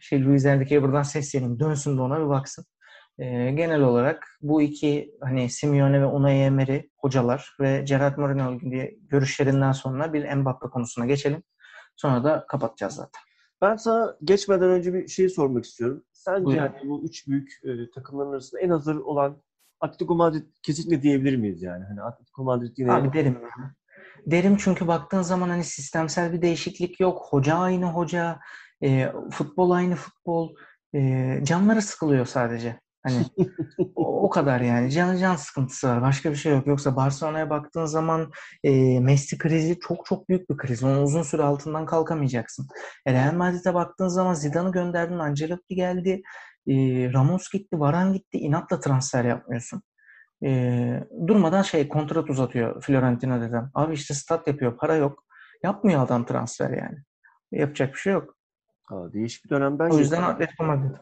şey 0.00 0.24
Luis 0.24 0.46
Enrique'ye 0.46 0.82
buradan 0.82 1.02
seslenin. 1.02 1.60
Dönsün 1.60 1.98
de 1.98 2.02
ona 2.02 2.20
bir 2.20 2.28
baksın. 2.28 2.64
E, 3.18 3.50
genel 3.50 3.80
olarak 3.80 4.26
bu 4.42 4.62
iki 4.62 5.14
hani 5.20 5.50
Simeone 5.50 6.00
ve 6.00 6.06
Unai 6.06 6.38
Emery 6.38 6.80
hocalar 6.98 7.56
ve 7.60 7.82
Gerard 7.82 8.18
Moreno 8.18 8.58
gibi 8.58 8.98
görüşlerinden 9.02 9.72
sonra 9.72 10.12
bir 10.12 10.34
Mbappe 10.34 10.68
konusuna 10.68 11.06
geçelim. 11.06 11.42
Sonra 11.96 12.24
da 12.24 12.44
kapatacağız 12.48 12.94
zaten. 12.94 13.31
Ben 13.62 13.76
sana 13.76 14.16
geçmeden 14.24 14.70
önce 14.70 14.94
bir 14.94 15.08
şey 15.08 15.28
sormak 15.28 15.64
istiyorum. 15.64 16.04
Sence 16.12 16.56
yani 16.56 16.72
bu 16.84 17.02
üç 17.04 17.28
büyük 17.28 17.60
e, 17.64 17.90
takımların 17.90 18.32
arasında 18.32 18.60
en 18.60 18.70
hazır 18.70 18.96
olan 18.96 19.42
Atletico 19.80 20.14
Madrid 20.14 20.46
kesinlikle 20.62 21.02
diyebilir 21.02 21.36
miyiz 21.36 21.62
yani? 21.62 21.84
Hani 21.84 22.02
Atletico 22.02 22.44
Madrid 22.44 22.76
yine... 22.76 22.92
Abi 22.92 23.12
derim. 23.12 23.38
Derim 24.26 24.56
çünkü 24.56 24.86
baktığın 24.88 25.22
zaman 25.22 25.48
hani 25.48 25.64
sistemsel 25.64 26.32
bir 26.32 26.42
değişiklik 26.42 27.00
yok. 27.00 27.26
Hoca 27.30 27.56
aynı 27.56 27.86
hoca. 27.86 28.40
E, 28.82 29.12
futbol 29.30 29.70
aynı 29.70 29.94
futbol. 29.94 30.54
E, 30.94 31.40
canları 31.42 31.82
sıkılıyor 31.82 32.26
sadece. 32.26 32.80
Hani 33.02 33.24
o, 33.96 34.22
o 34.22 34.30
kadar 34.30 34.60
yani. 34.60 34.90
Can 34.90 35.16
can 35.16 35.36
sıkıntısı 35.36 35.88
var. 35.88 36.02
Başka 36.02 36.30
bir 36.30 36.36
şey 36.36 36.52
yok. 36.52 36.66
Yoksa 36.66 36.96
Barcelona'ya 36.96 37.50
baktığın 37.50 37.84
zaman 37.84 38.30
e, 38.64 39.00
Messi 39.00 39.38
krizi 39.38 39.78
çok 39.80 40.06
çok 40.06 40.28
büyük 40.28 40.50
bir 40.50 40.56
kriz. 40.56 40.84
Onu 40.84 41.02
uzun 41.02 41.22
süre 41.22 41.42
altından 41.42 41.86
kalkamayacaksın. 41.86 42.66
E, 43.06 43.12
Real 43.12 43.34
Madrid'e 43.34 43.74
baktığın 43.74 44.08
zaman 44.08 44.34
Zidane'ı 44.34 44.72
gönderdin. 44.72 45.18
Ancelotti 45.18 45.74
geldi. 45.74 46.22
E, 46.66 46.74
Ramos 47.12 47.50
gitti. 47.50 47.80
Varan 47.80 48.12
gitti. 48.12 48.38
İnatla 48.38 48.80
transfer 48.80 49.24
yapmıyorsun. 49.24 49.82
E, 50.44 50.50
durmadan 51.26 51.62
şey 51.62 51.88
kontrat 51.88 52.30
uzatıyor 52.30 52.82
Florentino 52.82 53.40
dedem. 53.40 53.70
Abi 53.74 53.94
işte 53.94 54.14
stat 54.14 54.46
yapıyor. 54.46 54.76
Para 54.76 54.94
yok. 54.94 55.24
Yapmıyor 55.62 56.02
adam 56.04 56.26
transfer 56.26 56.70
yani. 56.70 56.98
Yapacak 57.52 57.94
bir 57.94 57.98
şey 57.98 58.12
yok. 58.12 58.36
Aa, 58.90 59.12
değişik 59.12 59.44
bir 59.44 59.50
dönemden 59.50 59.90
O 59.90 59.98
yüzden 59.98 60.22
Atletico 60.22 60.64
Madrid. 60.64 60.96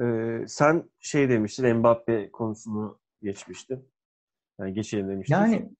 Ee, 0.00 0.44
sen 0.46 0.90
şey 1.00 1.28
demiştin, 1.28 1.76
Mbappe 1.76 2.30
konusunu 2.30 2.98
geçmiştin. 3.22 3.88
Yani 4.60 4.74
geçelim 4.74 5.08
demiştin. 5.08 5.34
Yani 5.34 5.70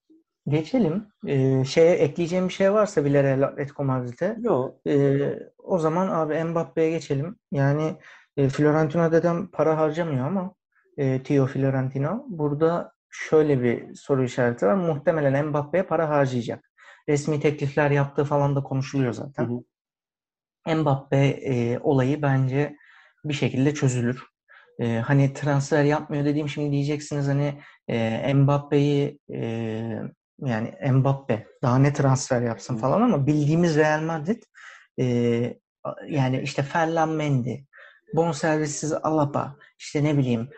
geçelim. 0.47 1.07
Ee, 1.27 1.63
şeye 1.65 1.95
ekleyeceğim 1.95 2.47
bir 2.47 2.53
şey 2.53 2.73
varsa 2.73 3.03
Villarreal 3.03 3.41
Atletico 3.41 3.83
Madrid'e. 3.83 4.37
Yok. 4.41 4.87
Ee, 4.87 5.39
o 5.57 5.77
zaman 5.77 6.07
abi 6.07 6.43
Mbappe'ye 6.43 6.89
geçelim. 6.89 7.35
Yani 7.51 7.95
e, 8.37 8.49
Florentino 8.49 9.11
dedem 9.11 9.47
para 9.47 9.77
harcamıyor 9.77 10.27
ama 10.27 10.55
e, 10.97 11.23
Tio 11.23 11.47
Florentino 11.47 12.25
burada 12.29 12.93
şöyle 13.09 13.63
bir 13.63 13.95
soru 13.95 14.23
işareti 14.23 14.65
var. 14.65 14.73
Muhtemelen 14.73 15.47
Mbappe'ye 15.47 15.83
para 15.83 16.09
harcayacak. 16.09 16.71
Resmi 17.09 17.39
teklifler 17.39 17.91
yaptığı 17.91 18.23
falan 18.23 18.55
da 18.55 18.63
konuşuluyor 18.63 19.13
zaten. 19.13 19.45
Hı 19.47 19.53
hı. 20.67 20.75
Mbappe 20.75 21.17
e, 21.27 21.79
olayı 21.79 22.21
bence 22.21 22.75
bir 23.25 23.33
şekilde 23.33 23.73
çözülür. 23.73 24.23
E, 24.79 24.97
hani 24.97 25.33
transfer 25.33 25.83
yapmıyor 25.83 26.25
dediğim 26.25 26.49
şimdi 26.49 26.71
diyeceksiniz 26.71 27.27
hani 27.27 27.61
e, 27.87 28.33
Mbappe'yi 28.33 29.19
e, 29.33 29.41
yani 30.45 30.91
Mbappe 30.91 31.47
daha 31.63 31.77
ne 31.77 31.93
transfer 31.93 32.41
yapsın 32.41 32.77
falan 32.77 33.01
ama 33.01 33.27
bildiğimiz 33.27 33.75
Real 33.75 34.01
Madrid 34.01 34.43
e, 34.99 35.05
yani 36.07 36.41
işte 36.41 36.63
Ferland 36.63 37.15
Mendy, 37.15 37.55
bonservissiz 38.15 38.93
Alaba, 38.93 39.55
işte 39.79 40.03
ne 40.03 40.17
bileyim 40.17 40.49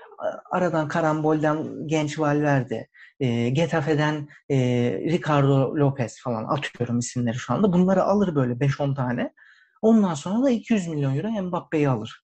aradan 0.52 0.88
karambolden 0.88 1.88
genç 1.88 2.20
Valverde, 2.20 2.88
e, 3.20 3.50
Getafe'den 3.50 4.28
e, 4.50 4.58
Ricardo 5.06 5.76
Lopez 5.76 6.22
falan 6.22 6.44
atıyorum 6.44 7.00
isimleri 7.00 7.36
şu 7.36 7.54
anda. 7.54 7.74
Bunları 7.74 8.04
alır 8.04 8.36
böyle 8.36 8.54
5-10 8.54 8.96
tane. 8.96 9.34
Ondan 9.82 10.14
sonra 10.14 10.44
da 10.44 10.50
200 10.50 10.88
milyon 10.88 11.16
euro 11.18 11.42
Mbappe'yi 11.42 11.90
alır. 11.90 12.23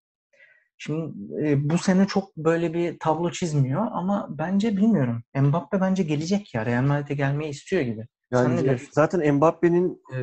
Şimdi 0.81 1.13
e, 1.47 1.69
bu 1.69 1.77
sene 1.77 2.07
çok 2.07 2.37
böyle 2.37 2.73
bir 2.73 2.99
tablo 2.99 3.31
çizmiyor 3.31 3.87
ama 3.91 4.27
bence 4.29 4.77
bilmiyorum. 4.77 5.23
Mbappe 5.35 5.81
bence 5.81 6.03
gelecek 6.03 6.53
ya. 6.55 6.65
Real 6.65 6.83
Madrid'e 6.83 7.13
gelmeyi 7.13 7.51
istiyor 7.51 7.81
gibi. 7.81 8.07
Yani 8.31 8.47
Sen 8.47 8.57
ne 8.57 8.63
diyorsun? 8.63 8.87
zaten 8.91 9.35
Mbappe'nin 9.35 10.01
e, 10.15 10.17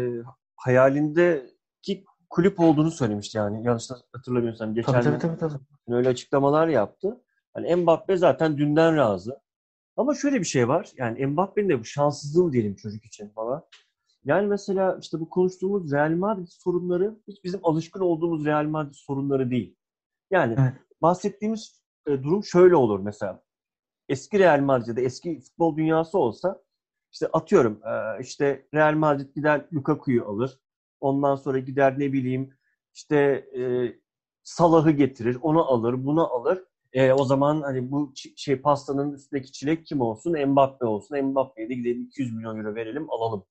hayalindeki 0.56 2.04
kulüp 2.30 2.60
olduğunu 2.60 2.90
söylemişti 2.90 3.38
yani. 3.38 3.66
Yanlış 3.66 3.88
hatırlamıyorsam. 4.12 4.75
Geçen 4.75 4.92
Tabii 4.92 5.04
tabii 5.18 5.38
tabii. 5.38 5.52
tabii. 5.52 5.96
öyle 5.96 6.08
açıklamalar 6.08 6.68
yaptı. 6.68 7.20
Hani 7.54 7.76
Mbappe 7.76 8.16
zaten 8.16 8.58
dünden 8.58 8.96
razı. 8.96 9.40
Ama 9.96 10.14
şöyle 10.14 10.40
bir 10.40 10.44
şey 10.44 10.68
var. 10.68 10.90
Yani 10.96 11.26
Mbappe'nin 11.26 11.68
de 11.68 11.80
bu 11.80 11.84
şanssızlığı 11.84 12.52
diyelim 12.52 12.76
çocuk 12.76 13.04
için 13.04 13.28
falan. 13.28 13.62
Yani 14.25 14.46
mesela 14.46 14.98
işte 15.02 15.20
bu 15.20 15.28
konuştuğumuz 15.28 15.92
Real 15.92 16.10
Madrid 16.10 16.48
sorunları 16.50 17.16
hiç 17.28 17.44
bizim 17.44 17.60
alışkın 17.62 18.00
olduğumuz 18.00 18.44
Real 18.44 18.64
Madrid 18.64 18.94
sorunları 18.94 19.50
değil. 19.50 19.76
Yani 20.30 20.54
Evet. 20.59 20.73
bahsettiğimiz 21.02 21.83
e, 22.06 22.23
durum 22.23 22.45
şöyle 22.45 22.76
olur 22.76 23.00
mesela. 23.00 23.42
Eski 24.09 24.38
Real 24.38 24.61
Madrid 24.61 24.87
ya 24.88 24.97
da 24.97 25.00
eski 25.00 25.40
futbol 25.40 25.76
dünyası 25.76 26.18
olsa 26.18 26.62
işte 27.12 27.26
atıyorum 27.33 27.80
e, 27.85 28.23
işte 28.23 28.66
Real 28.75 28.95
Madrid 28.95 29.35
gider 29.35 29.66
Lukaku'yu 29.75 30.28
alır. 30.28 30.61
Ondan 31.00 31.37
sonra 31.37 31.59
gider 31.59 31.99
ne 31.99 32.12
bileyim 32.12 32.54
işte 32.95 33.16
e, 33.59 33.62
Salah'ı 34.42 34.90
getirir, 34.90 35.38
onu 35.42 35.64
alır, 35.73 36.04
bunu 36.06 36.35
alır. 36.35 36.64
E, 36.92 37.12
o 37.12 37.25
zaman 37.25 37.62
hani 37.62 37.90
bu 37.90 38.12
şey 38.37 38.56
pastanın 38.61 39.12
üstündeki 39.12 39.52
çilek 39.52 39.87
kim 39.87 40.00
olsun? 40.00 40.49
Mbappe 40.49 40.87
olsun. 40.87 41.25
Mbappe'ye 41.25 41.68
de 41.68 41.75
gidelim 41.75 42.02
200 42.02 42.35
milyon 42.35 42.59
euro 42.59 42.75
verelim, 42.75 43.11
alalım 43.11 43.45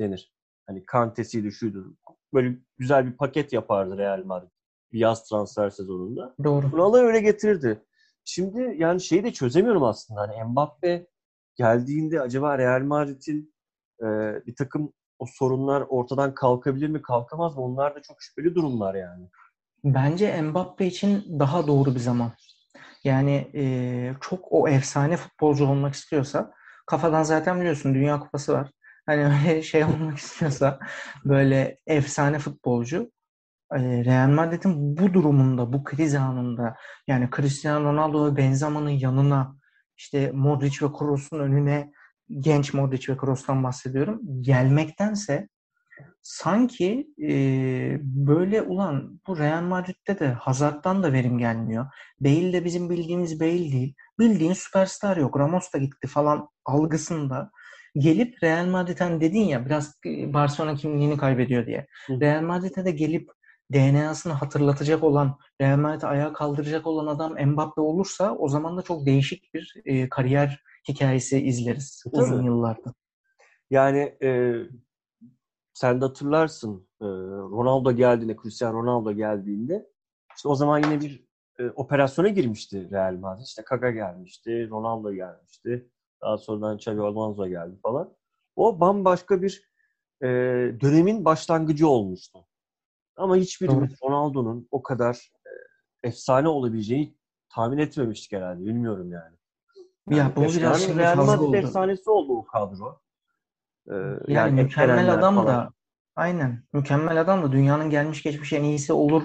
denir. 0.00 0.32
Hani 0.66 0.84
Kante'siydi, 0.86 1.52
şuydu. 1.52 1.96
Böyle 2.34 2.58
güzel 2.78 3.06
bir 3.06 3.16
paket 3.16 3.52
yapardı 3.52 3.98
Real 3.98 4.24
Madrid 4.24 4.61
yaz 4.92 5.28
transfer 5.28 5.70
sezonunda. 5.70 6.34
Doğru. 6.44 6.72
Bunu 6.72 6.96
öyle 6.96 7.20
getirirdi. 7.20 7.82
Şimdi 8.24 8.74
yani 8.78 9.00
şeyi 9.00 9.24
de 9.24 9.32
çözemiyorum 9.32 9.82
aslında. 9.82 10.20
Hani 10.20 10.44
Mbappe 10.44 11.06
geldiğinde 11.56 12.20
acaba 12.20 12.58
Real 12.58 12.80
Madrid'in 12.80 13.54
e, 14.00 14.06
bir 14.46 14.56
takım 14.56 14.92
o 15.18 15.26
sorunlar 15.26 15.84
ortadan 15.88 16.34
kalkabilir 16.34 16.88
mi, 16.88 17.02
kalkamaz 17.02 17.56
mı? 17.56 17.62
Onlar 17.62 17.94
da 17.94 18.02
çok 18.02 18.22
şüpheli 18.22 18.54
durumlar 18.54 18.94
yani. 18.94 19.28
Bence 19.84 20.42
Mbappe 20.42 20.86
için 20.86 21.38
daha 21.38 21.66
doğru 21.66 21.94
bir 21.94 22.00
zaman. 22.00 22.32
Yani 23.04 23.50
e, 23.54 23.64
çok 24.20 24.52
o 24.52 24.68
efsane 24.68 25.16
futbolcu 25.16 25.66
olmak 25.66 25.94
istiyorsa 25.94 26.52
kafadan 26.86 27.22
zaten 27.22 27.60
biliyorsun 27.60 27.94
Dünya 27.94 28.20
Kupası 28.20 28.52
var. 28.52 28.70
Hani 29.06 29.24
öyle 29.48 29.62
şey 29.62 29.84
olmak 29.84 30.18
istiyorsa 30.18 30.78
böyle 31.24 31.78
efsane 31.86 32.38
futbolcu 32.38 33.10
Real 33.78 34.28
Madrid'in 34.28 34.96
bu 34.96 35.14
durumunda, 35.14 35.72
bu 35.72 35.84
kriz 35.84 36.14
anında 36.14 36.76
yani 37.06 37.28
Cristiano 37.36 37.84
Ronaldo 37.84 38.26
ve 38.26 38.36
Benzema'nın 38.36 38.90
yanına 38.90 39.56
işte 39.96 40.30
Modric 40.34 40.86
ve 40.86 40.92
Kroos'un 40.92 41.40
önüne 41.40 41.92
genç 42.40 42.74
Modric 42.74 43.12
ve 43.12 43.16
Kroos'tan 43.16 43.64
bahsediyorum. 43.64 44.20
Gelmektense 44.40 45.48
sanki 46.22 47.06
e, 47.22 47.32
böyle 48.02 48.62
ulan 48.62 49.20
bu 49.26 49.38
Real 49.38 49.62
Madrid'de 49.62 50.18
de 50.18 50.28
Hazard'dan 50.28 51.02
da 51.02 51.12
verim 51.12 51.38
gelmiyor. 51.38 51.86
Bale 52.20 52.52
de 52.52 52.64
bizim 52.64 52.90
bildiğimiz 52.90 53.40
Bale 53.40 53.72
değil. 53.72 53.94
Bildiğin 54.18 54.52
süperstar 54.52 55.16
yok. 55.16 55.38
Ramos 55.38 55.72
da 55.74 55.78
gitti 55.78 56.06
falan 56.06 56.48
algısında 56.64 57.50
gelip 57.94 58.42
Real 58.42 58.66
Madrid'den 58.66 59.20
dedin 59.20 59.44
ya 59.44 59.66
biraz 59.66 59.94
e, 60.06 60.34
Barcelona 60.34 60.74
kimliğini 60.74 61.16
kaybediyor 61.16 61.66
diye. 61.66 61.86
Hı. 62.06 62.20
Real 62.20 62.42
Madrid'e 62.42 62.84
de 62.84 62.90
gelip 62.90 63.30
DNA'sını 63.72 64.32
hatırlatacak 64.32 65.04
olan, 65.04 65.38
Real 65.60 65.76
Madrid'i 65.76 66.06
ayağa 66.06 66.32
kaldıracak 66.32 66.86
olan 66.86 67.06
adam 67.06 67.46
Mbappe 67.46 67.80
olursa 67.80 68.36
o 68.36 68.48
zaman 68.48 68.76
da 68.76 68.82
çok 68.82 69.06
değişik 69.06 69.54
bir 69.54 69.74
e, 69.84 70.08
kariyer 70.08 70.62
hikayesi 70.88 71.40
izleriz 71.40 72.04
Tabii. 72.04 72.22
uzun 72.22 72.42
yıllarda. 72.42 72.94
Yani 73.70 74.16
e, 74.22 74.54
sen 75.74 76.00
de 76.00 76.04
hatırlarsın 76.04 76.88
e, 77.00 77.04
Ronaldo 77.04 77.92
geldiğinde, 77.92 78.36
Cristiano 78.42 78.82
Ronaldo 78.82 79.12
geldiğinde 79.12 79.88
işte 80.36 80.48
o 80.48 80.54
zaman 80.54 80.78
yine 80.78 81.00
bir 81.00 81.24
e, 81.58 81.70
operasyona 81.70 82.28
girmişti 82.28 82.90
Real 82.90 83.14
Madrid. 83.14 83.44
İşte 83.44 83.64
Kaka 83.64 83.90
gelmişti, 83.90 84.68
Ronaldo 84.70 85.12
gelmişti. 85.12 85.88
Daha 86.22 86.38
sonradan 86.38 86.76
Xavi 86.76 87.00
Alonso 87.00 87.48
geldi 87.48 87.76
falan. 87.82 88.14
O 88.56 88.80
bambaşka 88.80 89.42
bir 89.42 89.72
e, 90.22 90.26
dönemin 90.80 91.24
başlangıcı 91.24 91.88
olmuştu. 91.88 92.38
Ama 93.16 93.36
hiçbirimiz 93.36 93.90
Ronaldo'nun 94.04 94.68
o 94.70 94.82
kadar 94.82 95.14
e, 95.46 95.50
efsane 96.08 96.48
olabileceğini 96.48 97.14
tahmin 97.54 97.78
etmemiştik 97.78 98.32
herhalde. 98.32 98.64
Bilmiyorum 98.64 99.12
yani. 99.12 99.36
Ya 100.10 100.32
bu 100.36 100.40
biraz 100.40 100.82
şimdi 100.82 100.98
Real 100.98 101.16
Madrid 101.16 101.42
oldu. 101.42 101.56
efsanesi 101.56 102.10
oldu 102.10 102.32
o 102.36 102.44
kadro. 102.44 103.00
Ee, 103.90 103.94
Yani, 104.28 104.58
hep 104.60 104.64
mükemmel 104.64 105.12
adam 105.12 105.34
falan. 105.34 105.46
da 105.46 105.70
aynen 106.16 106.64
mükemmel 106.72 107.20
adam 107.20 107.42
da 107.42 107.52
dünyanın 107.52 107.90
gelmiş 107.90 108.22
geçmiş 108.22 108.52
en 108.52 108.62
iyisi 108.62 108.92
olur 108.92 109.22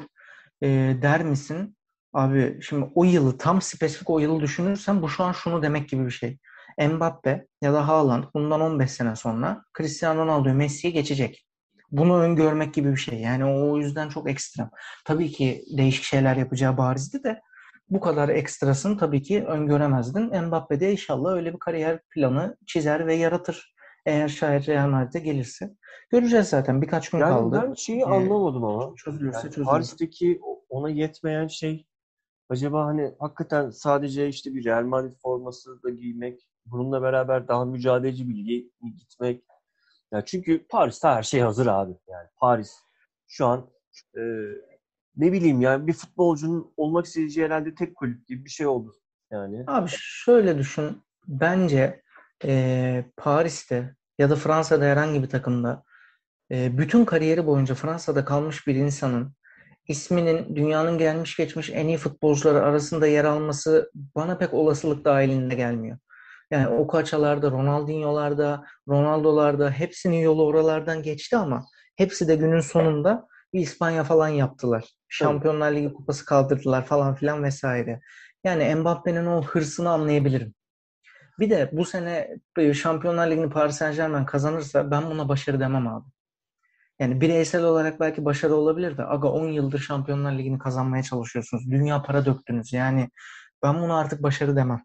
e, 0.62 0.67
der 1.01 1.24
misin? 1.24 1.77
Abi 2.13 2.60
şimdi 2.62 2.91
o 2.96 3.03
yılı 3.03 3.38
tam 3.38 3.62
spesifik 3.62 4.10
o 4.10 4.20
yılı 4.20 4.39
düşünürsen 4.39 5.01
bu 5.01 5.10
şu 5.10 5.24
an 5.24 5.32
şunu 5.32 5.62
demek 5.63 5.89
gibi 5.89 6.06
bir 6.06 6.12
şey. 6.12 6.38
Mbappe 6.79 7.48
ya 7.62 7.74
da 7.74 7.88
Haaland 7.88 8.24
bundan 8.34 8.62
15 8.62 8.91
sene 8.91 9.15
sonra 9.15 9.63
Cristiano 9.77 10.22
Ronaldo 10.22 10.53
Messi'yi 10.53 10.94
geçecek. 10.94 11.47
Bunu 11.91 12.20
öngörmek 12.20 12.74
gibi 12.74 12.91
bir 12.91 12.98
şey. 12.98 13.20
Yani 13.20 13.46
o 13.46 13.77
yüzden 13.77 14.10
çok 14.10 14.29
ekstrem. 14.29 14.70
Tabii 15.06 15.32
ki 15.32 15.63
değişik 15.77 16.03
şeyler 16.03 16.36
yapacağı 16.36 16.77
barizdi 16.77 17.24
de 17.24 17.41
bu 17.89 18.00
kadar 18.00 18.29
ekstrasını 18.29 18.98
tabii 18.98 19.22
ki 19.22 19.44
öngöremezdin. 19.46 20.41
Mbappe 20.46 20.79
de 20.79 20.91
inşallah 20.91 21.34
öyle 21.34 21.53
bir 21.53 21.60
kariyer 21.60 22.00
planı 22.10 22.58
çizer 22.67 23.08
ve 23.08 23.15
yaratır. 23.15 23.74
Eğer 24.06 24.27
şayet 24.27 24.70
Real 24.70 24.88
Madrid'e 24.89 25.20
gelirse. 25.20 25.74
Göreceğiz 26.10 26.48
zaten. 26.48 26.82
Birkaç 26.82 27.10
gün 27.10 27.17
Yani 27.20 27.29
kaldı. 27.29 27.63
ben 27.67 27.74
şeyi 27.74 28.01
Ee, 28.01 28.06
anlamadım 28.06 28.63
ama. 28.63 28.94
Çözülürse 28.96 29.38
Yani 29.38 29.50
çözülür. 29.50 29.65
Paris'teki 29.65 30.39
ona 30.70 30.89
yetmeyen 30.89 31.48
şey 31.48 31.86
acaba 32.50 32.86
hani 32.86 33.12
hakikaten 33.20 33.70
sadece 33.70 34.27
işte 34.27 34.53
bir 34.53 34.65
Real 34.65 34.84
Madrid 34.84 35.13
forması 35.22 35.84
da 35.84 35.89
giymek, 35.89 36.48
bununla 36.65 37.01
beraber 37.01 37.48
daha 37.48 37.65
mücadeleci 37.65 38.29
bir 38.29 38.65
gitmek. 38.98 39.44
Yani 40.14 40.24
çünkü 40.26 40.68
Paris'te 40.68 41.08
her 41.08 41.24
şey 41.24 41.42
hazır 41.42 41.68
abi. 41.68 41.94
Yani 42.08 42.28
Paris 42.40 42.80
şu 43.28 43.46
an 43.46 43.70
e, 44.18 44.22
ne 45.18 45.32
bileyim 45.32 45.62
yani 45.62 45.88
bir 45.88 45.94
futbolcunun 45.94 46.74
olmak 46.78 47.06
isteyeceği 47.06 47.46
herhalde 47.46 47.76
tek 47.76 47.96
kulüp 47.96 48.28
gibi 48.28 48.46
bir 48.46 48.50
şey 48.50 48.68
oldu. 48.68 48.96
Yani. 49.32 49.64
Abi 49.68 49.90
şöyle 49.94 50.58
düşün. 50.58 51.02
Bence 51.28 52.02
e, 52.46 53.06
Paris'te 53.18 53.96
ya 54.20 54.30
da 54.30 54.36
Fransa'da 54.36 54.86
herhangi 54.86 55.24
bir 55.24 55.30
takımda 55.30 55.84
e, 56.52 56.78
bütün 56.78 57.06
kariyeri 57.06 57.46
boyunca 57.46 57.76
Fransa'da 57.76 58.26
kalmış 58.26 58.68
bir 58.68 58.76
insanın 58.76 59.34
isminin 59.88 60.56
dünyanın 60.56 60.98
gelmiş 60.98 61.38
geçmiş 61.38 61.70
en 61.70 61.88
iyi 61.88 61.98
futbolcuları 61.98 62.64
arasında 62.64 63.08
yer 63.08 63.26
alması 63.26 63.92
bana 64.16 64.38
pek 64.38 64.54
olasılık 64.54 65.06
dahilinde 65.06 65.56
gelmiyor. 65.56 65.98
Yani 66.51 66.68
o 66.68 66.88
kaçalarda, 66.88 67.51
Ronaldinho'larda, 67.51 68.66
Ronaldo'larda 68.89 69.72
hepsinin 69.72 70.18
yolu 70.18 70.46
oralardan 70.46 71.04
geçti 71.04 71.38
ama 71.38 71.66
hepsi 71.96 72.27
de 72.27 72.36
günün 72.36 72.60
sonunda 72.60 73.27
bir 73.54 73.60
İspanya 73.60 74.04
falan 74.04 74.27
yaptılar. 74.27 74.86
Şampiyonlar 75.10 75.72
Ligi 75.72 75.94
kupası 75.94 76.25
kaldırdılar 76.25 76.86
falan 76.86 77.16
filan 77.16 77.44
vesaire. 77.44 78.01
Yani 78.44 78.75
Mbappe'nin 78.75 79.25
o 79.25 79.44
hırsını 79.44 79.89
anlayabilirim. 79.89 80.54
Bir 81.39 81.50
de 81.50 81.70
bu 81.74 81.86
sene 81.86 82.38
Şampiyonlar 82.74 83.32
Ligi'ni 83.32 83.50
Paris 83.50 83.75
Saint 83.75 83.96
Germain 83.96 84.25
kazanırsa 84.25 84.92
ben 84.92 85.10
buna 85.10 85.30
başarı 85.30 85.60
demem 85.60 85.88
abi. 85.88 86.06
Yani 87.00 87.22
bireysel 87.22 87.63
olarak 87.63 88.00
belki 88.00 88.25
başarı 88.25 88.56
olabilir 88.56 88.98
de 88.98 89.06
aga 89.06 89.27
10 89.27 89.48
yıldır 89.48 89.80
Şampiyonlar 89.80 90.32
Ligi'ni 90.32 90.60
kazanmaya 90.60 91.04
çalışıyorsunuz. 91.04 91.72
Dünya 91.72 92.01
para 92.01 92.25
döktünüz. 92.25 92.74
Yani 92.74 93.10
ben 93.63 93.82
bunu 93.82 93.98
artık 93.98 94.24
başarı 94.24 94.56
demem. 94.56 94.84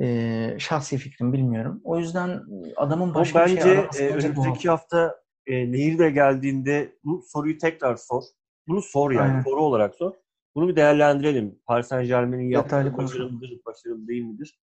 Ee, 0.00 0.56
şahsi 0.58 0.98
fikrim 0.98 1.32
bilmiyorum. 1.32 1.80
O 1.84 1.98
yüzden 1.98 2.42
adamın 2.76 3.14
başka 3.14 3.40
bence, 3.40 3.56
bir 3.56 3.60
şey 3.60 3.72
araması 3.72 4.02
e, 4.02 4.08
önümüzdeki 4.08 4.68
hafta 4.68 5.16
e, 5.46 5.72
Nehir 5.72 5.98
de 5.98 6.10
geldiğinde 6.10 6.96
bu 7.04 7.22
soruyu 7.26 7.58
tekrar 7.58 7.96
sor. 7.96 8.22
Bunu 8.68 8.82
sor 8.82 9.10
yani. 9.10 9.30
Aynen. 9.30 9.42
Soru 9.42 9.60
olarak 9.60 9.94
sor. 9.94 10.12
Bunu 10.54 10.68
bir 10.68 10.76
değerlendirelim. 10.76 11.58
Paris 11.66 11.86
Saint 11.86 12.08
Germain'in 12.08 12.48
yaptığı 12.48 12.96
başarılı 12.96 13.32
mıdır, 13.32 13.60
başarılı 13.66 14.08
değil 14.08 14.22
midir? 14.22 14.60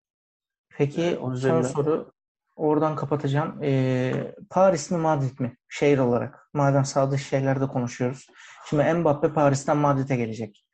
Peki 0.77 1.03
ee, 1.03 1.17
son 1.17 1.33
üzerinden... 1.33 1.63
soru 1.63 2.13
oradan 2.57 2.97
kapatacağım. 2.97 3.63
Ee, 3.63 4.35
Paris 4.51 4.91
mi 4.91 4.99
Madrid 4.99 5.41
mi? 5.41 5.57
Şehir 5.69 5.99
olarak. 5.99 6.49
Madem 6.55 6.85
sağ 6.85 7.11
dış 7.11 7.29
şeylerde 7.29 7.67
konuşuyoruz. 7.67 8.27
Şimdi 8.67 8.95
Mbappe 8.95 9.33
Paris'ten 9.33 9.77
Madrid'e 9.77 10.17
gelecek. 10.17 10.67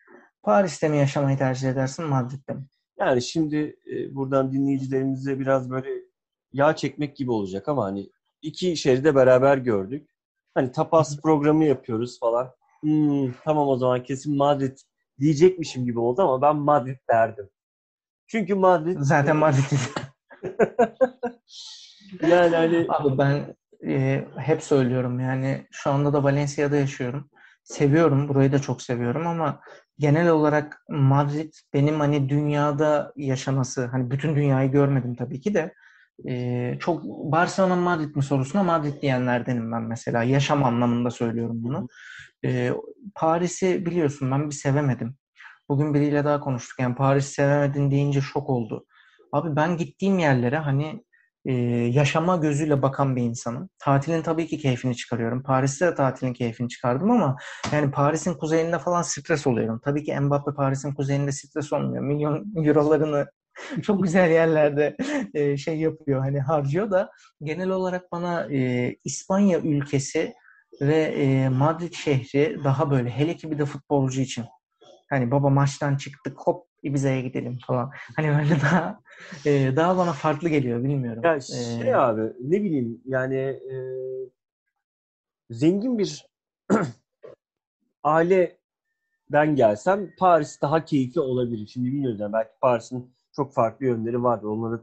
Paris'te 0.42 0.88
mi 0.88 0.98
yaşamayı 0.98 1.38
tercih 1.38 1.68
edersin 1.68 2.04
Madrid'de 2.04 2.52
mi? 2.52 2.66
Yani 2.98 3.22
şimdi 3.22 3.76
e, 3.92 4.14
buradan 4.14 4.52
dinleyicilerimize 4.52 5.38
biraz 5.38 5.70
böyle 5.70 5.88
yağ 6.52 6.76
çekmek 6.76 7.16
gibi 7.16 7.30
olacak 7.30 7.68
ama 7.68 7.84
hani 7.84 8.10
iki 8.42 8.76
şehri 8.76 9.04
de 9.04 9.14
beraber 9.14 9.58
gördük. 9.58 10.10
Hani 10.54 10.72
tapas 10.72 11.20
programı 11.20 11.64
yapıyoruz 11.64 12.20
falan. 12.20 12.52
Hmm, 12.80 13.32
tamam 13.44 13.68
o 13.68 13.76
zaman 13.76 14.02
kesin 14.02 14.36
Madrid 14.36 14.78
diyecekmişim 15.20 15.84
gibi 15.84 15.98
oldu 15.98 16.22
ama 16.22 16.42
ben 16.42 16.56
Madrid 16.56 16.96
derdim. 17.10 17.50
Çünkü 18.26 18.54
Madrid... 18.54 18.96
Zaten 19.00 19.36
Madrid. 19.36 19.62
yani 22.22 22.56
hani... 22.56 22.86
Abi 22.88 23.18
ben 23.18 23.56
e, 23.86 24.24
hep 24.36 24.62
söylüyorum 24.62 25.20
yani 25.20 25.66
şu 25.70 25.90
anda 25.90 26.12
da 26.12 26.24
Valencia'da 26.24 26.76
yaşıyorum. 26.76 27.30
Seviyorum, 27.62 28.28
burayı 28.28 28.52
da 28.52 28.58
çok 28.58 28.82
seviyorum 28.82 29.26
ama 29.26 29.60
genel 29.98 30.28
olarak 30.28 30.84
Madrid 30.88 31.52
benim 31.74 32.00
hani 32.00 32.28
dünyada 32.28 33.12
yaşaması, 33.16 33.86
hani 33.86 34.10
bütün 34.10 34.36
dünyayı 34.36 34.70
görmedim 34.70 35.14
tabii 35.16 35.40
ki 35.40 35.54
de 35.54 35.74
e, 36.28 36.76
çok 36.80 37.04
Barcelona 37.04 37.76
Madrid 37.76 38.16
mi 38.16 38.22
sorusuna 38.22 38.62
Madrid 38.62 39.02
diyenlerdenim 39.02 39.72
ben 39.72 39.82
mesela. 39.82 40.22
Yaşam 40.22 40.64
anlamında 40.64 41.10
söylüyorum 41.10 41.56
bunu. 41.62 41.88
E, 42.44 42.72
Paris'i 43.14 43.86
biliyorsun 43.86 44.30
ben 44.30 44.50
bir 44.50 44.54
sevemedim. 44.54 45.16
Bugün 45.68 45.94
biriyle 45.94 46.24
daha 46.24 46.40
konuştuk. 46.40 46.78
Yani 46.80 46.94
Paris 46.94 47.26
sevemedin 47.26 47.90
deyince 47.90 48.20
şok 48.20 48.50
oldu. 48.50 48.86
Abi 49.32 49.56
ben 49.56 49.76
gittiğim 49.76 50.18
yerlere 50.18 50.58
hani 50.58 51.04
e, 51.46 51.52
yaşama 51.92 52.36
gözüyle 52.36 52.82
bakan 52.82 53.16
bir 53.16 53.22
insanım. 53.22 53.68
Tatilin 53.78 54.22
tabii 54.22 54.46
ki 54.46 54.58
keyfini 54.58 54.96
çıkarıyorum. 54.96 55.42
Paris'te 55.42 55.86
de 55.86 55.94
tatilin 55.94 56.32
keyfini 56.32 56.68
çıkardım 56.68 57.10
ama 57.10 57.36
yani 57.72 57.90
Paris'in 57.90 58.34
kuzeyinde 58.34 58.78
falan 58.78 59.02
stres 59.02 59.46
oluyorum. 59.46 59.80
Tabii 59.84 60.04
ki 60.04 60.20
Mbappe 60.20 60.54
Paris'in 60.54 60.94
kuzeyinde 60.94 61.32
stres 61.32 61.72
olmuyor. 61.72 62.02
Milyon 62.02 62.44
eurolarını 62.56 63.26
çok 63.82 64.02
güzel 64.02 64.30
yerlerde 64.30 64.96
e, 65.34 65.56
şey 65.56 65.76
yapıyor 65.76 66.20
hani 66.20 66.40
harcıyor 66.40 66.90
da 66.90 67.10
genel 67.42 67.70
olarak 67.70 68.12
bana 68.12 68.52
e, 68.52 68.92
İspanya 69.04 69.58
ülkesi 69.58 70.32
ve 70.80 70.96
e, 70.96 71.48
Madrid 71.48 71.92
şehri 71.94 72.64
daha 72.64 72.90
böyle 72.90 73.10
hele 73.10 73.36
ki 73.36 73.50
bir 73.50 73.58
de 73.58 73.64
futbolcu 73.64 74.20
için 74.20 74.44
Hani 75.10 75.30
baba 75.30 75.50
maçtan 75.50 75.96
çıktık 75.96 76.38
hop 76.38 76.66
Ibiza'ya 76.86 77.20
gidelim 77.20 77.58
falan. 77.66 77.90
Hani 78.16 78.28
böyle 78.28 78.60
daha 78.62 79.00
e, 79.46 79.76
daha 79.76 79.96
bana 79.96 80.12
farklı 80.12 80.48
geliyor 80.48 80.84
bilmiyorum. 80.84 81.22
Ya 81.24 81.40
şey 81.40 81.90
ee, 81.90 81.96
abi 81.96 82.22
ne 82.40 82.62
bileyim 82.62 83.00
yani 83.04 83.36
e, 83.36 83.76
zengin 85.50 85.98
bir 85.98 86.26
aileden 88.02 89.56
gelsem 89.56 90.10
Paris 90.18 90.62
daha 90.62 90.84
keyifli 90.84 91.20
olabilir. 91.20 91.66
Şimdi 91.66 91.86
bilmiyorum 91.86 92.18
yani 92.20 92.32
belki 92.32 92.50
Paris'in 92.60 93.14
çok 93.36 93.54
farklı 93.54 93.86
yönleri 93.86 94.22
vardır. 94.22 94.46
Onları 94.46 94.80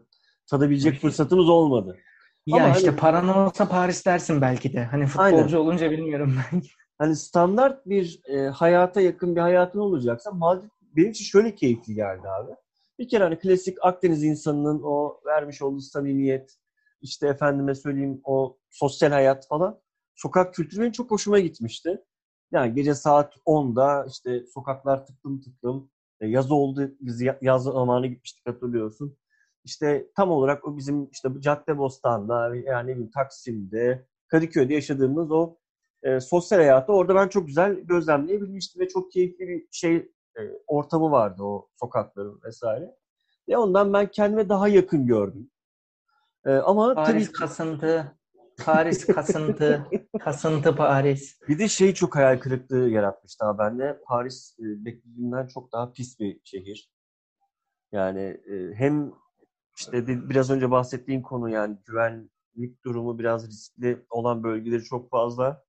tadabilecek 0.47 1.01
fırsatımız 1.01 1.49
olmadı. 1.49 1.97
Ya 2.45 2.65
Ama 2.65 2.75
işte 2.75 2.87
hani, 2.87 2.99
paran 2.99 3.27
olsa 3.27 3.69
Paris 3.69 4.05
dersin 4.05 4.41
belki 4.41 4.73
de. 4.73 4.83
Hani 4.83 5.05
futbolcu 5.05 5.37
aynen. 5.37 5.53
olunca 5.53 5.91
bilmiyorum 5.91 6.35
belki 6.53 6.69
hani 6.97 7.15
standart 7.15 7.85
bir 7.85 8.21
e, 8.27 8.47
hayata 8.47 9.01
yakın 9.01 9.35
bir 9.35 9.41
hayatın 9.41 9.79
olacaksa 9.79 10.31
Madrid 10.31 10.69
benim 10.95 11.11
için 11.11 11.25
şöyle 11.25 11.55
keyifli 11.55 11.95
geldi 11.95 12.29
abi. 12.29 12.51
Bir 12.99 13.09
kere 13.09 13.23
hani 13.23 13.39
klasik 13.39 13.77
Akdeniz 13.81 14.23
insanının 14.23 14.81
o 14.83 15.19
vermiş 15.25 15.61
olduğu 15.61 15.81
samimiyet, 15.81 16.57
işte 17.01 17.27
efendime 17.27 17.75
söyleyeyim 17.75 18.21
o 18.23 18.57
sosyal 18.69 19.11
hayat 19.11 19.47
falan 19.47 19.81
sokak 20.15 20.53
kültürü 20.53 20.81
benim 20.81 20.91
çok 20.91 21.11
hoşuma 21.11 21.39
gitmişti. 21.39 22.03
Yani 22.51 22.73
gece 22.73 22.95
saat 22.95 23.33
10'da 23.45 24.05
işte 24.09 24.45
sokaklar 24.53 25.05
tıklım 25.05 25.41
tıklım. 25.41 25.91
E, 26.21 26.27
yaz 26.27 26.51
oldu, 26.51 26.91
biz 26.99 27.21
yaz 27.41 27.63
zamanı 27.63 28.07
gitmiştik 28.07 28.47
hatırlıyorsun. 28.47 29.17
İşte 29.63 30.07
tam 30.15 30.31
olarak 30.31 30.67
o 30.67 30.77
bizim 30.77 31.09
işte 31.11 31.29
Caddebostan'da 31.39 32.55
yani 32.55 33.09
Taksim'de, 33.11 34.07
Kadıköy'de 34.27 34.73
yaşadığımız 34.73 35.31
o 35.31 35.57
e, 36.03 36.19
sosyal 36.19 36.59
hayatı 36.59 36.93
orada 36.93 37.15
ben 37.15 37.27
çok 37.27 37.47
güzel 37.47 37.73
gözlemleyebilmiştim 37.73 38.81
ve 38.81 38.87
çok 38.87 39.11
keyifli 39.11 39.47
bir 39.47 39.67
şey 39.71 40.11
e, 40.37 40.41
ortamı 40.67 41.11
vardı 41.11 41.43
o 41.43 41.69
sokakların 41.79 42.39
vesaire. 42.45 42.95
Ve 43.49 43.57
ondan 43.57 43.93
ben 43.93 44.11
kendime 44.11 44.49
daha 44.49 44.67
yakın 44.67 45.07
gördüm. 45.07 45.51
E, 46.45 46.51
ama 46.51 46.93
Paris 46.95 47.27
tabii 47.27 47.37
kasıntı, 47.39 48.17
Paris 48.65 49.05
kasıntı, 49.05 49.87
kasıntı 50.19 50.75
Paris. 50.75 51.39
Bir 51.47 51.59
de 51.59 51.67
şey 51.67 51.93
çok 51.93 52.15
hayal 52.15 52.39
kırıklığı 52.39 52.89
yaratmıştı 52.89 53.45
abi 53.45 53.57
bende. 53.57 53.99
Paris 54.07 54.55
e, 54.59 54.85
beklediğimden 54.85 55.47
çok 55.47 55.71
daha 55.71 55.91
pis 55.91 56.19
bir 56.19 56.39
şehir. 56.43 56.91
Yani 57.91 58.21
e, 58.21 58.73
hem 58.75 59.13
işte 59.77 60.07
biraz 60.29 60.49
önce 60.49 60.71
bahsettiğim 60.71 61.21
konu 61.21 61.49
yani 61.49 61.77
güvenlik 61.85 62.83
durumu 62.85 63.19
biraz 63.19 63.47
riskli 63.47 64.05
olan 64.09 64.43
bölgeleri 64.43 64.83
çok 64.83 65.09
fazla 65.09 65.63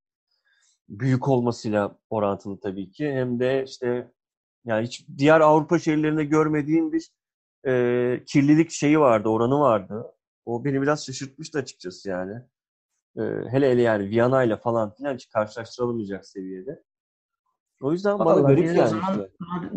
büyük 0.88 1.28
olmasıyla 1.28 1.98
orantılı 2.10 2.60
tabii 2.60 2.90
ki. 2.90 3.12
Hem 3.12 3.40
de 3.40 3.64
işte 3.64 4.12
yani 4.64 4.86
hiç 4.86 5.06
diğer 5.18 5.40
Avrupa 5.40 5.78
şehirlerinde 5.78 6.24
görmediğim 6.24 6.92
bir 6.92 7.10
e, 7.66 8.24
kirlilik 8.26 8.70
şeyi 8.70 9.00
vardı, 9.00 9.28
oranı 9.28 9.60
vardı. 9.60 10.06
O 10.44 10.64
beni 10.64 10.82
biraz 10.82 11.06
şaşırtmıştı 11.06 11.58
açıkçası 11.58 12.08
yani. 12.08 12.34
E, 13.16 13.22
hele 13.50 13.70
hele 13.70 13.82
yani 13.82 14.10
Viyana 14.10 14.42
ile 14.42 14.56
falan 14.56 14.94
filan 14.94 15.14
hiç 15.14 15.28
karşılaştırılamayacak 15.28 16.26
seviyede. 16.26 16.82
O 17.80 17.92
yüzden 17.92 18.18
Vallahi 18.18 18.42
bana 18.42 18.48
garip 18.48 18.76
yani. 18.76 18.88
Zaman, 18.88 19.28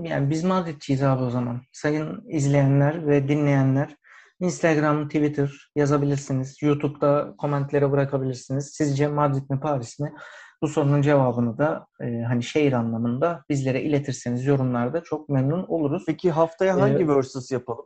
yani 0.03 0.29
biz 0.29 0.43
Madridçiyiz 0.43 1.03
abi 1.03 1.23
o 1.23 1.29
zaman. 1.29 1.61
Sayın 1.71 2.23
izleyenler 2.29 3.07
ve 3.07 3.27
dinleyenler 3.27 3.95
Instagram, 4.39 5.07
Twitter 5.07 5.71
yazabilirsiniz. 5.75 6.61
YouTube'da 6.61 7.35
komentlere 7.37 7.91
bırakabilirsiniz. 7.91 8.71
Sizce 8.73 9.07
Madrid 9.07 9.49
mi 9.49 9.59
Paris 9.59 9.99
mi? 9.99 10.13
Bu 10.61 10.67
sorunun 10.67 11.01
cevabını 11.01 11.57
da 11.57 11.87
e, 12.01 12.21
hani 12.21 12.43
şehir 12.43 12.73
anlamında 12.73 13.45
bizlere 13.49 13.81
iletirseniz 13.81 14.45
yorumlarda 14.45 15.03
çok 15.03 15.29
memnun 15.29 15.63
oluruz. 15.63 16.03
Peki 16.07 16.31
haftaya 16.31 16.81
hangi 16.81 17.03
ee, 17.03 17.07
versus 17.07 17.51
yapalım? 17.51 17.85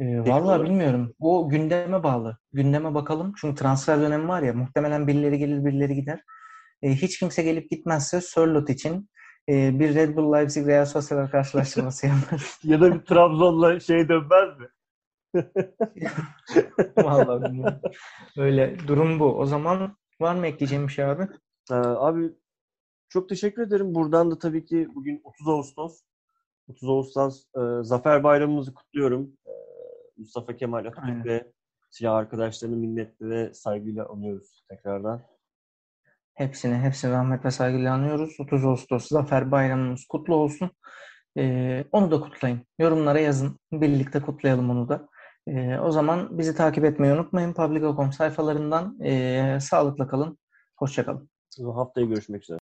E, 0.00 0.20
Valla 0.20 0.64
bilmiyorum. 0.64 1.14
O 1.20 1.48
gündeme 1.48 2.02
bağlı. 2.02 2.38
Gündeme 2.52 2.94
bakalım. 2.94 3.32
Çünkü 3.40 3.62
transfer 3.62 4.00
dönemi 4.00 4.28
var 4.28 4.42
ya 4.42 4.52
muhtemelen 4.52 5.06
birileri 5.06 5.38
gelir 5.38 5.64
birileri 5.64 5.94
gider. 5.94 6.20
E, 6.82 6.90
hiç 6.90 7.18
kimse 7.18 7.42
gelip 7.42 7.70
gitmezse 7.70 8.20
Sörlot 8.20 8.70
için 8.70 9.10
e, 9.48 9.80
bir 9.80 9.94
Red 9.94 10.16
Bull 10.16 10.32
Leipzig 10.32 10.66
Real 10.66 10.86
Sociedad 10.86 11.30
karşılaştırması 11.30 12.06
yapar. 12.06 12.42
ya 12.64 12.80
da 12.80 12.94
bir 12.94 13.00
Trabzon'la 13.00 13.80
şey 13.80 14.08
dönmez 14.08 14.58
mi? 14.58 14.68
Vallahi 16.96 17.42
bilmiyorum. 17.44 17.80
Öyle 18.36 18.76
durum 18.88 19.20
bu. 19.20 19.38
O 19.38 19.46
zaman 19.46 19.96
var 20.20 20.34
mı 20.34 20.46
ekleyeceğim 20.46 20.88
bir 20.88 20.92
şey 20.92 21.04
abi? 21.04 21.28
Ee, 21.70 21.74
abi 21.74 22.32
çok 23.08 23.28
teşekkür 23.28 23.62
ederim. 23.62 23.94
Buradan 23.94 24.30
da 24.30 24.38
tabii 24.38 24.64
ki 24.64 24.88
bugün 24.94 25.20
30 25.24 25.48
Ağustos. 25.48 26.00
30 26.68 26.88
Ağustos 26.88 27.44
e, 27.56 27.60
Zafer 27.82 28.24
Bayramımızı 28.24 28.74
kutluyorum. 28.74 29.32
E, 29.46 29.52
Mustafa 30.16 30.56
Kemal 30.56 30.84
Atatürk 30.84 31.26
ve 31.26 31.52
silah 31.90 32.14
arkadaşlarını 32.14 32.76
minnetle 32.76 33.28
ve 33.28 33.54
saygıyla 33.54 34.08
anıyoruz 34.08 34.64
tekrardan. 34.68 35.22
Hepsini, 36.34 36.74
hepsini 36.74 37.12
rahmet 37.12 37.44
ve 37.44 37.50
saygıyla 37.50 37.94
anıyoruz. 37.94 38.40
30 38.40 38.64
Ağustos 38.64 39.08
Zafer 39.08 39.50
Bayramımız 39.50 40.04
kutlu 40.08 40.34
olsun. 40.34 40.70
Ee, 41.38 41.84
onu 41.92 42.10
da 42.10 42.20
kutlayın. 42.20 42.60
Yorumlara 42.78 43.20
yazın. 43.20 43.58
Birlikte 43.72 44.22
kutlayalım 44.22 44.70
onu 44.70 44.88
da. 44.88 45.08
Ee, 45.46 45.78
o 45.78 45.90
zaman 45.92 46.38
bizi 46.38 46.54
takip 46.54 46.84
etmeyi 46.84 47.12
unutmayın. 47.12 47.52
Publica.com 47.52 48.12
sayfalarından 48.12 49.00
ee, 49.04 49.58
sağlıkla 49.60 50.08
kalın. 50.08 50.38
Hoşçakalın. 50.76 51.30
Haftaya 51.60 52.06
görüşmek 52.06 52.42
üzere. 52.42 52.59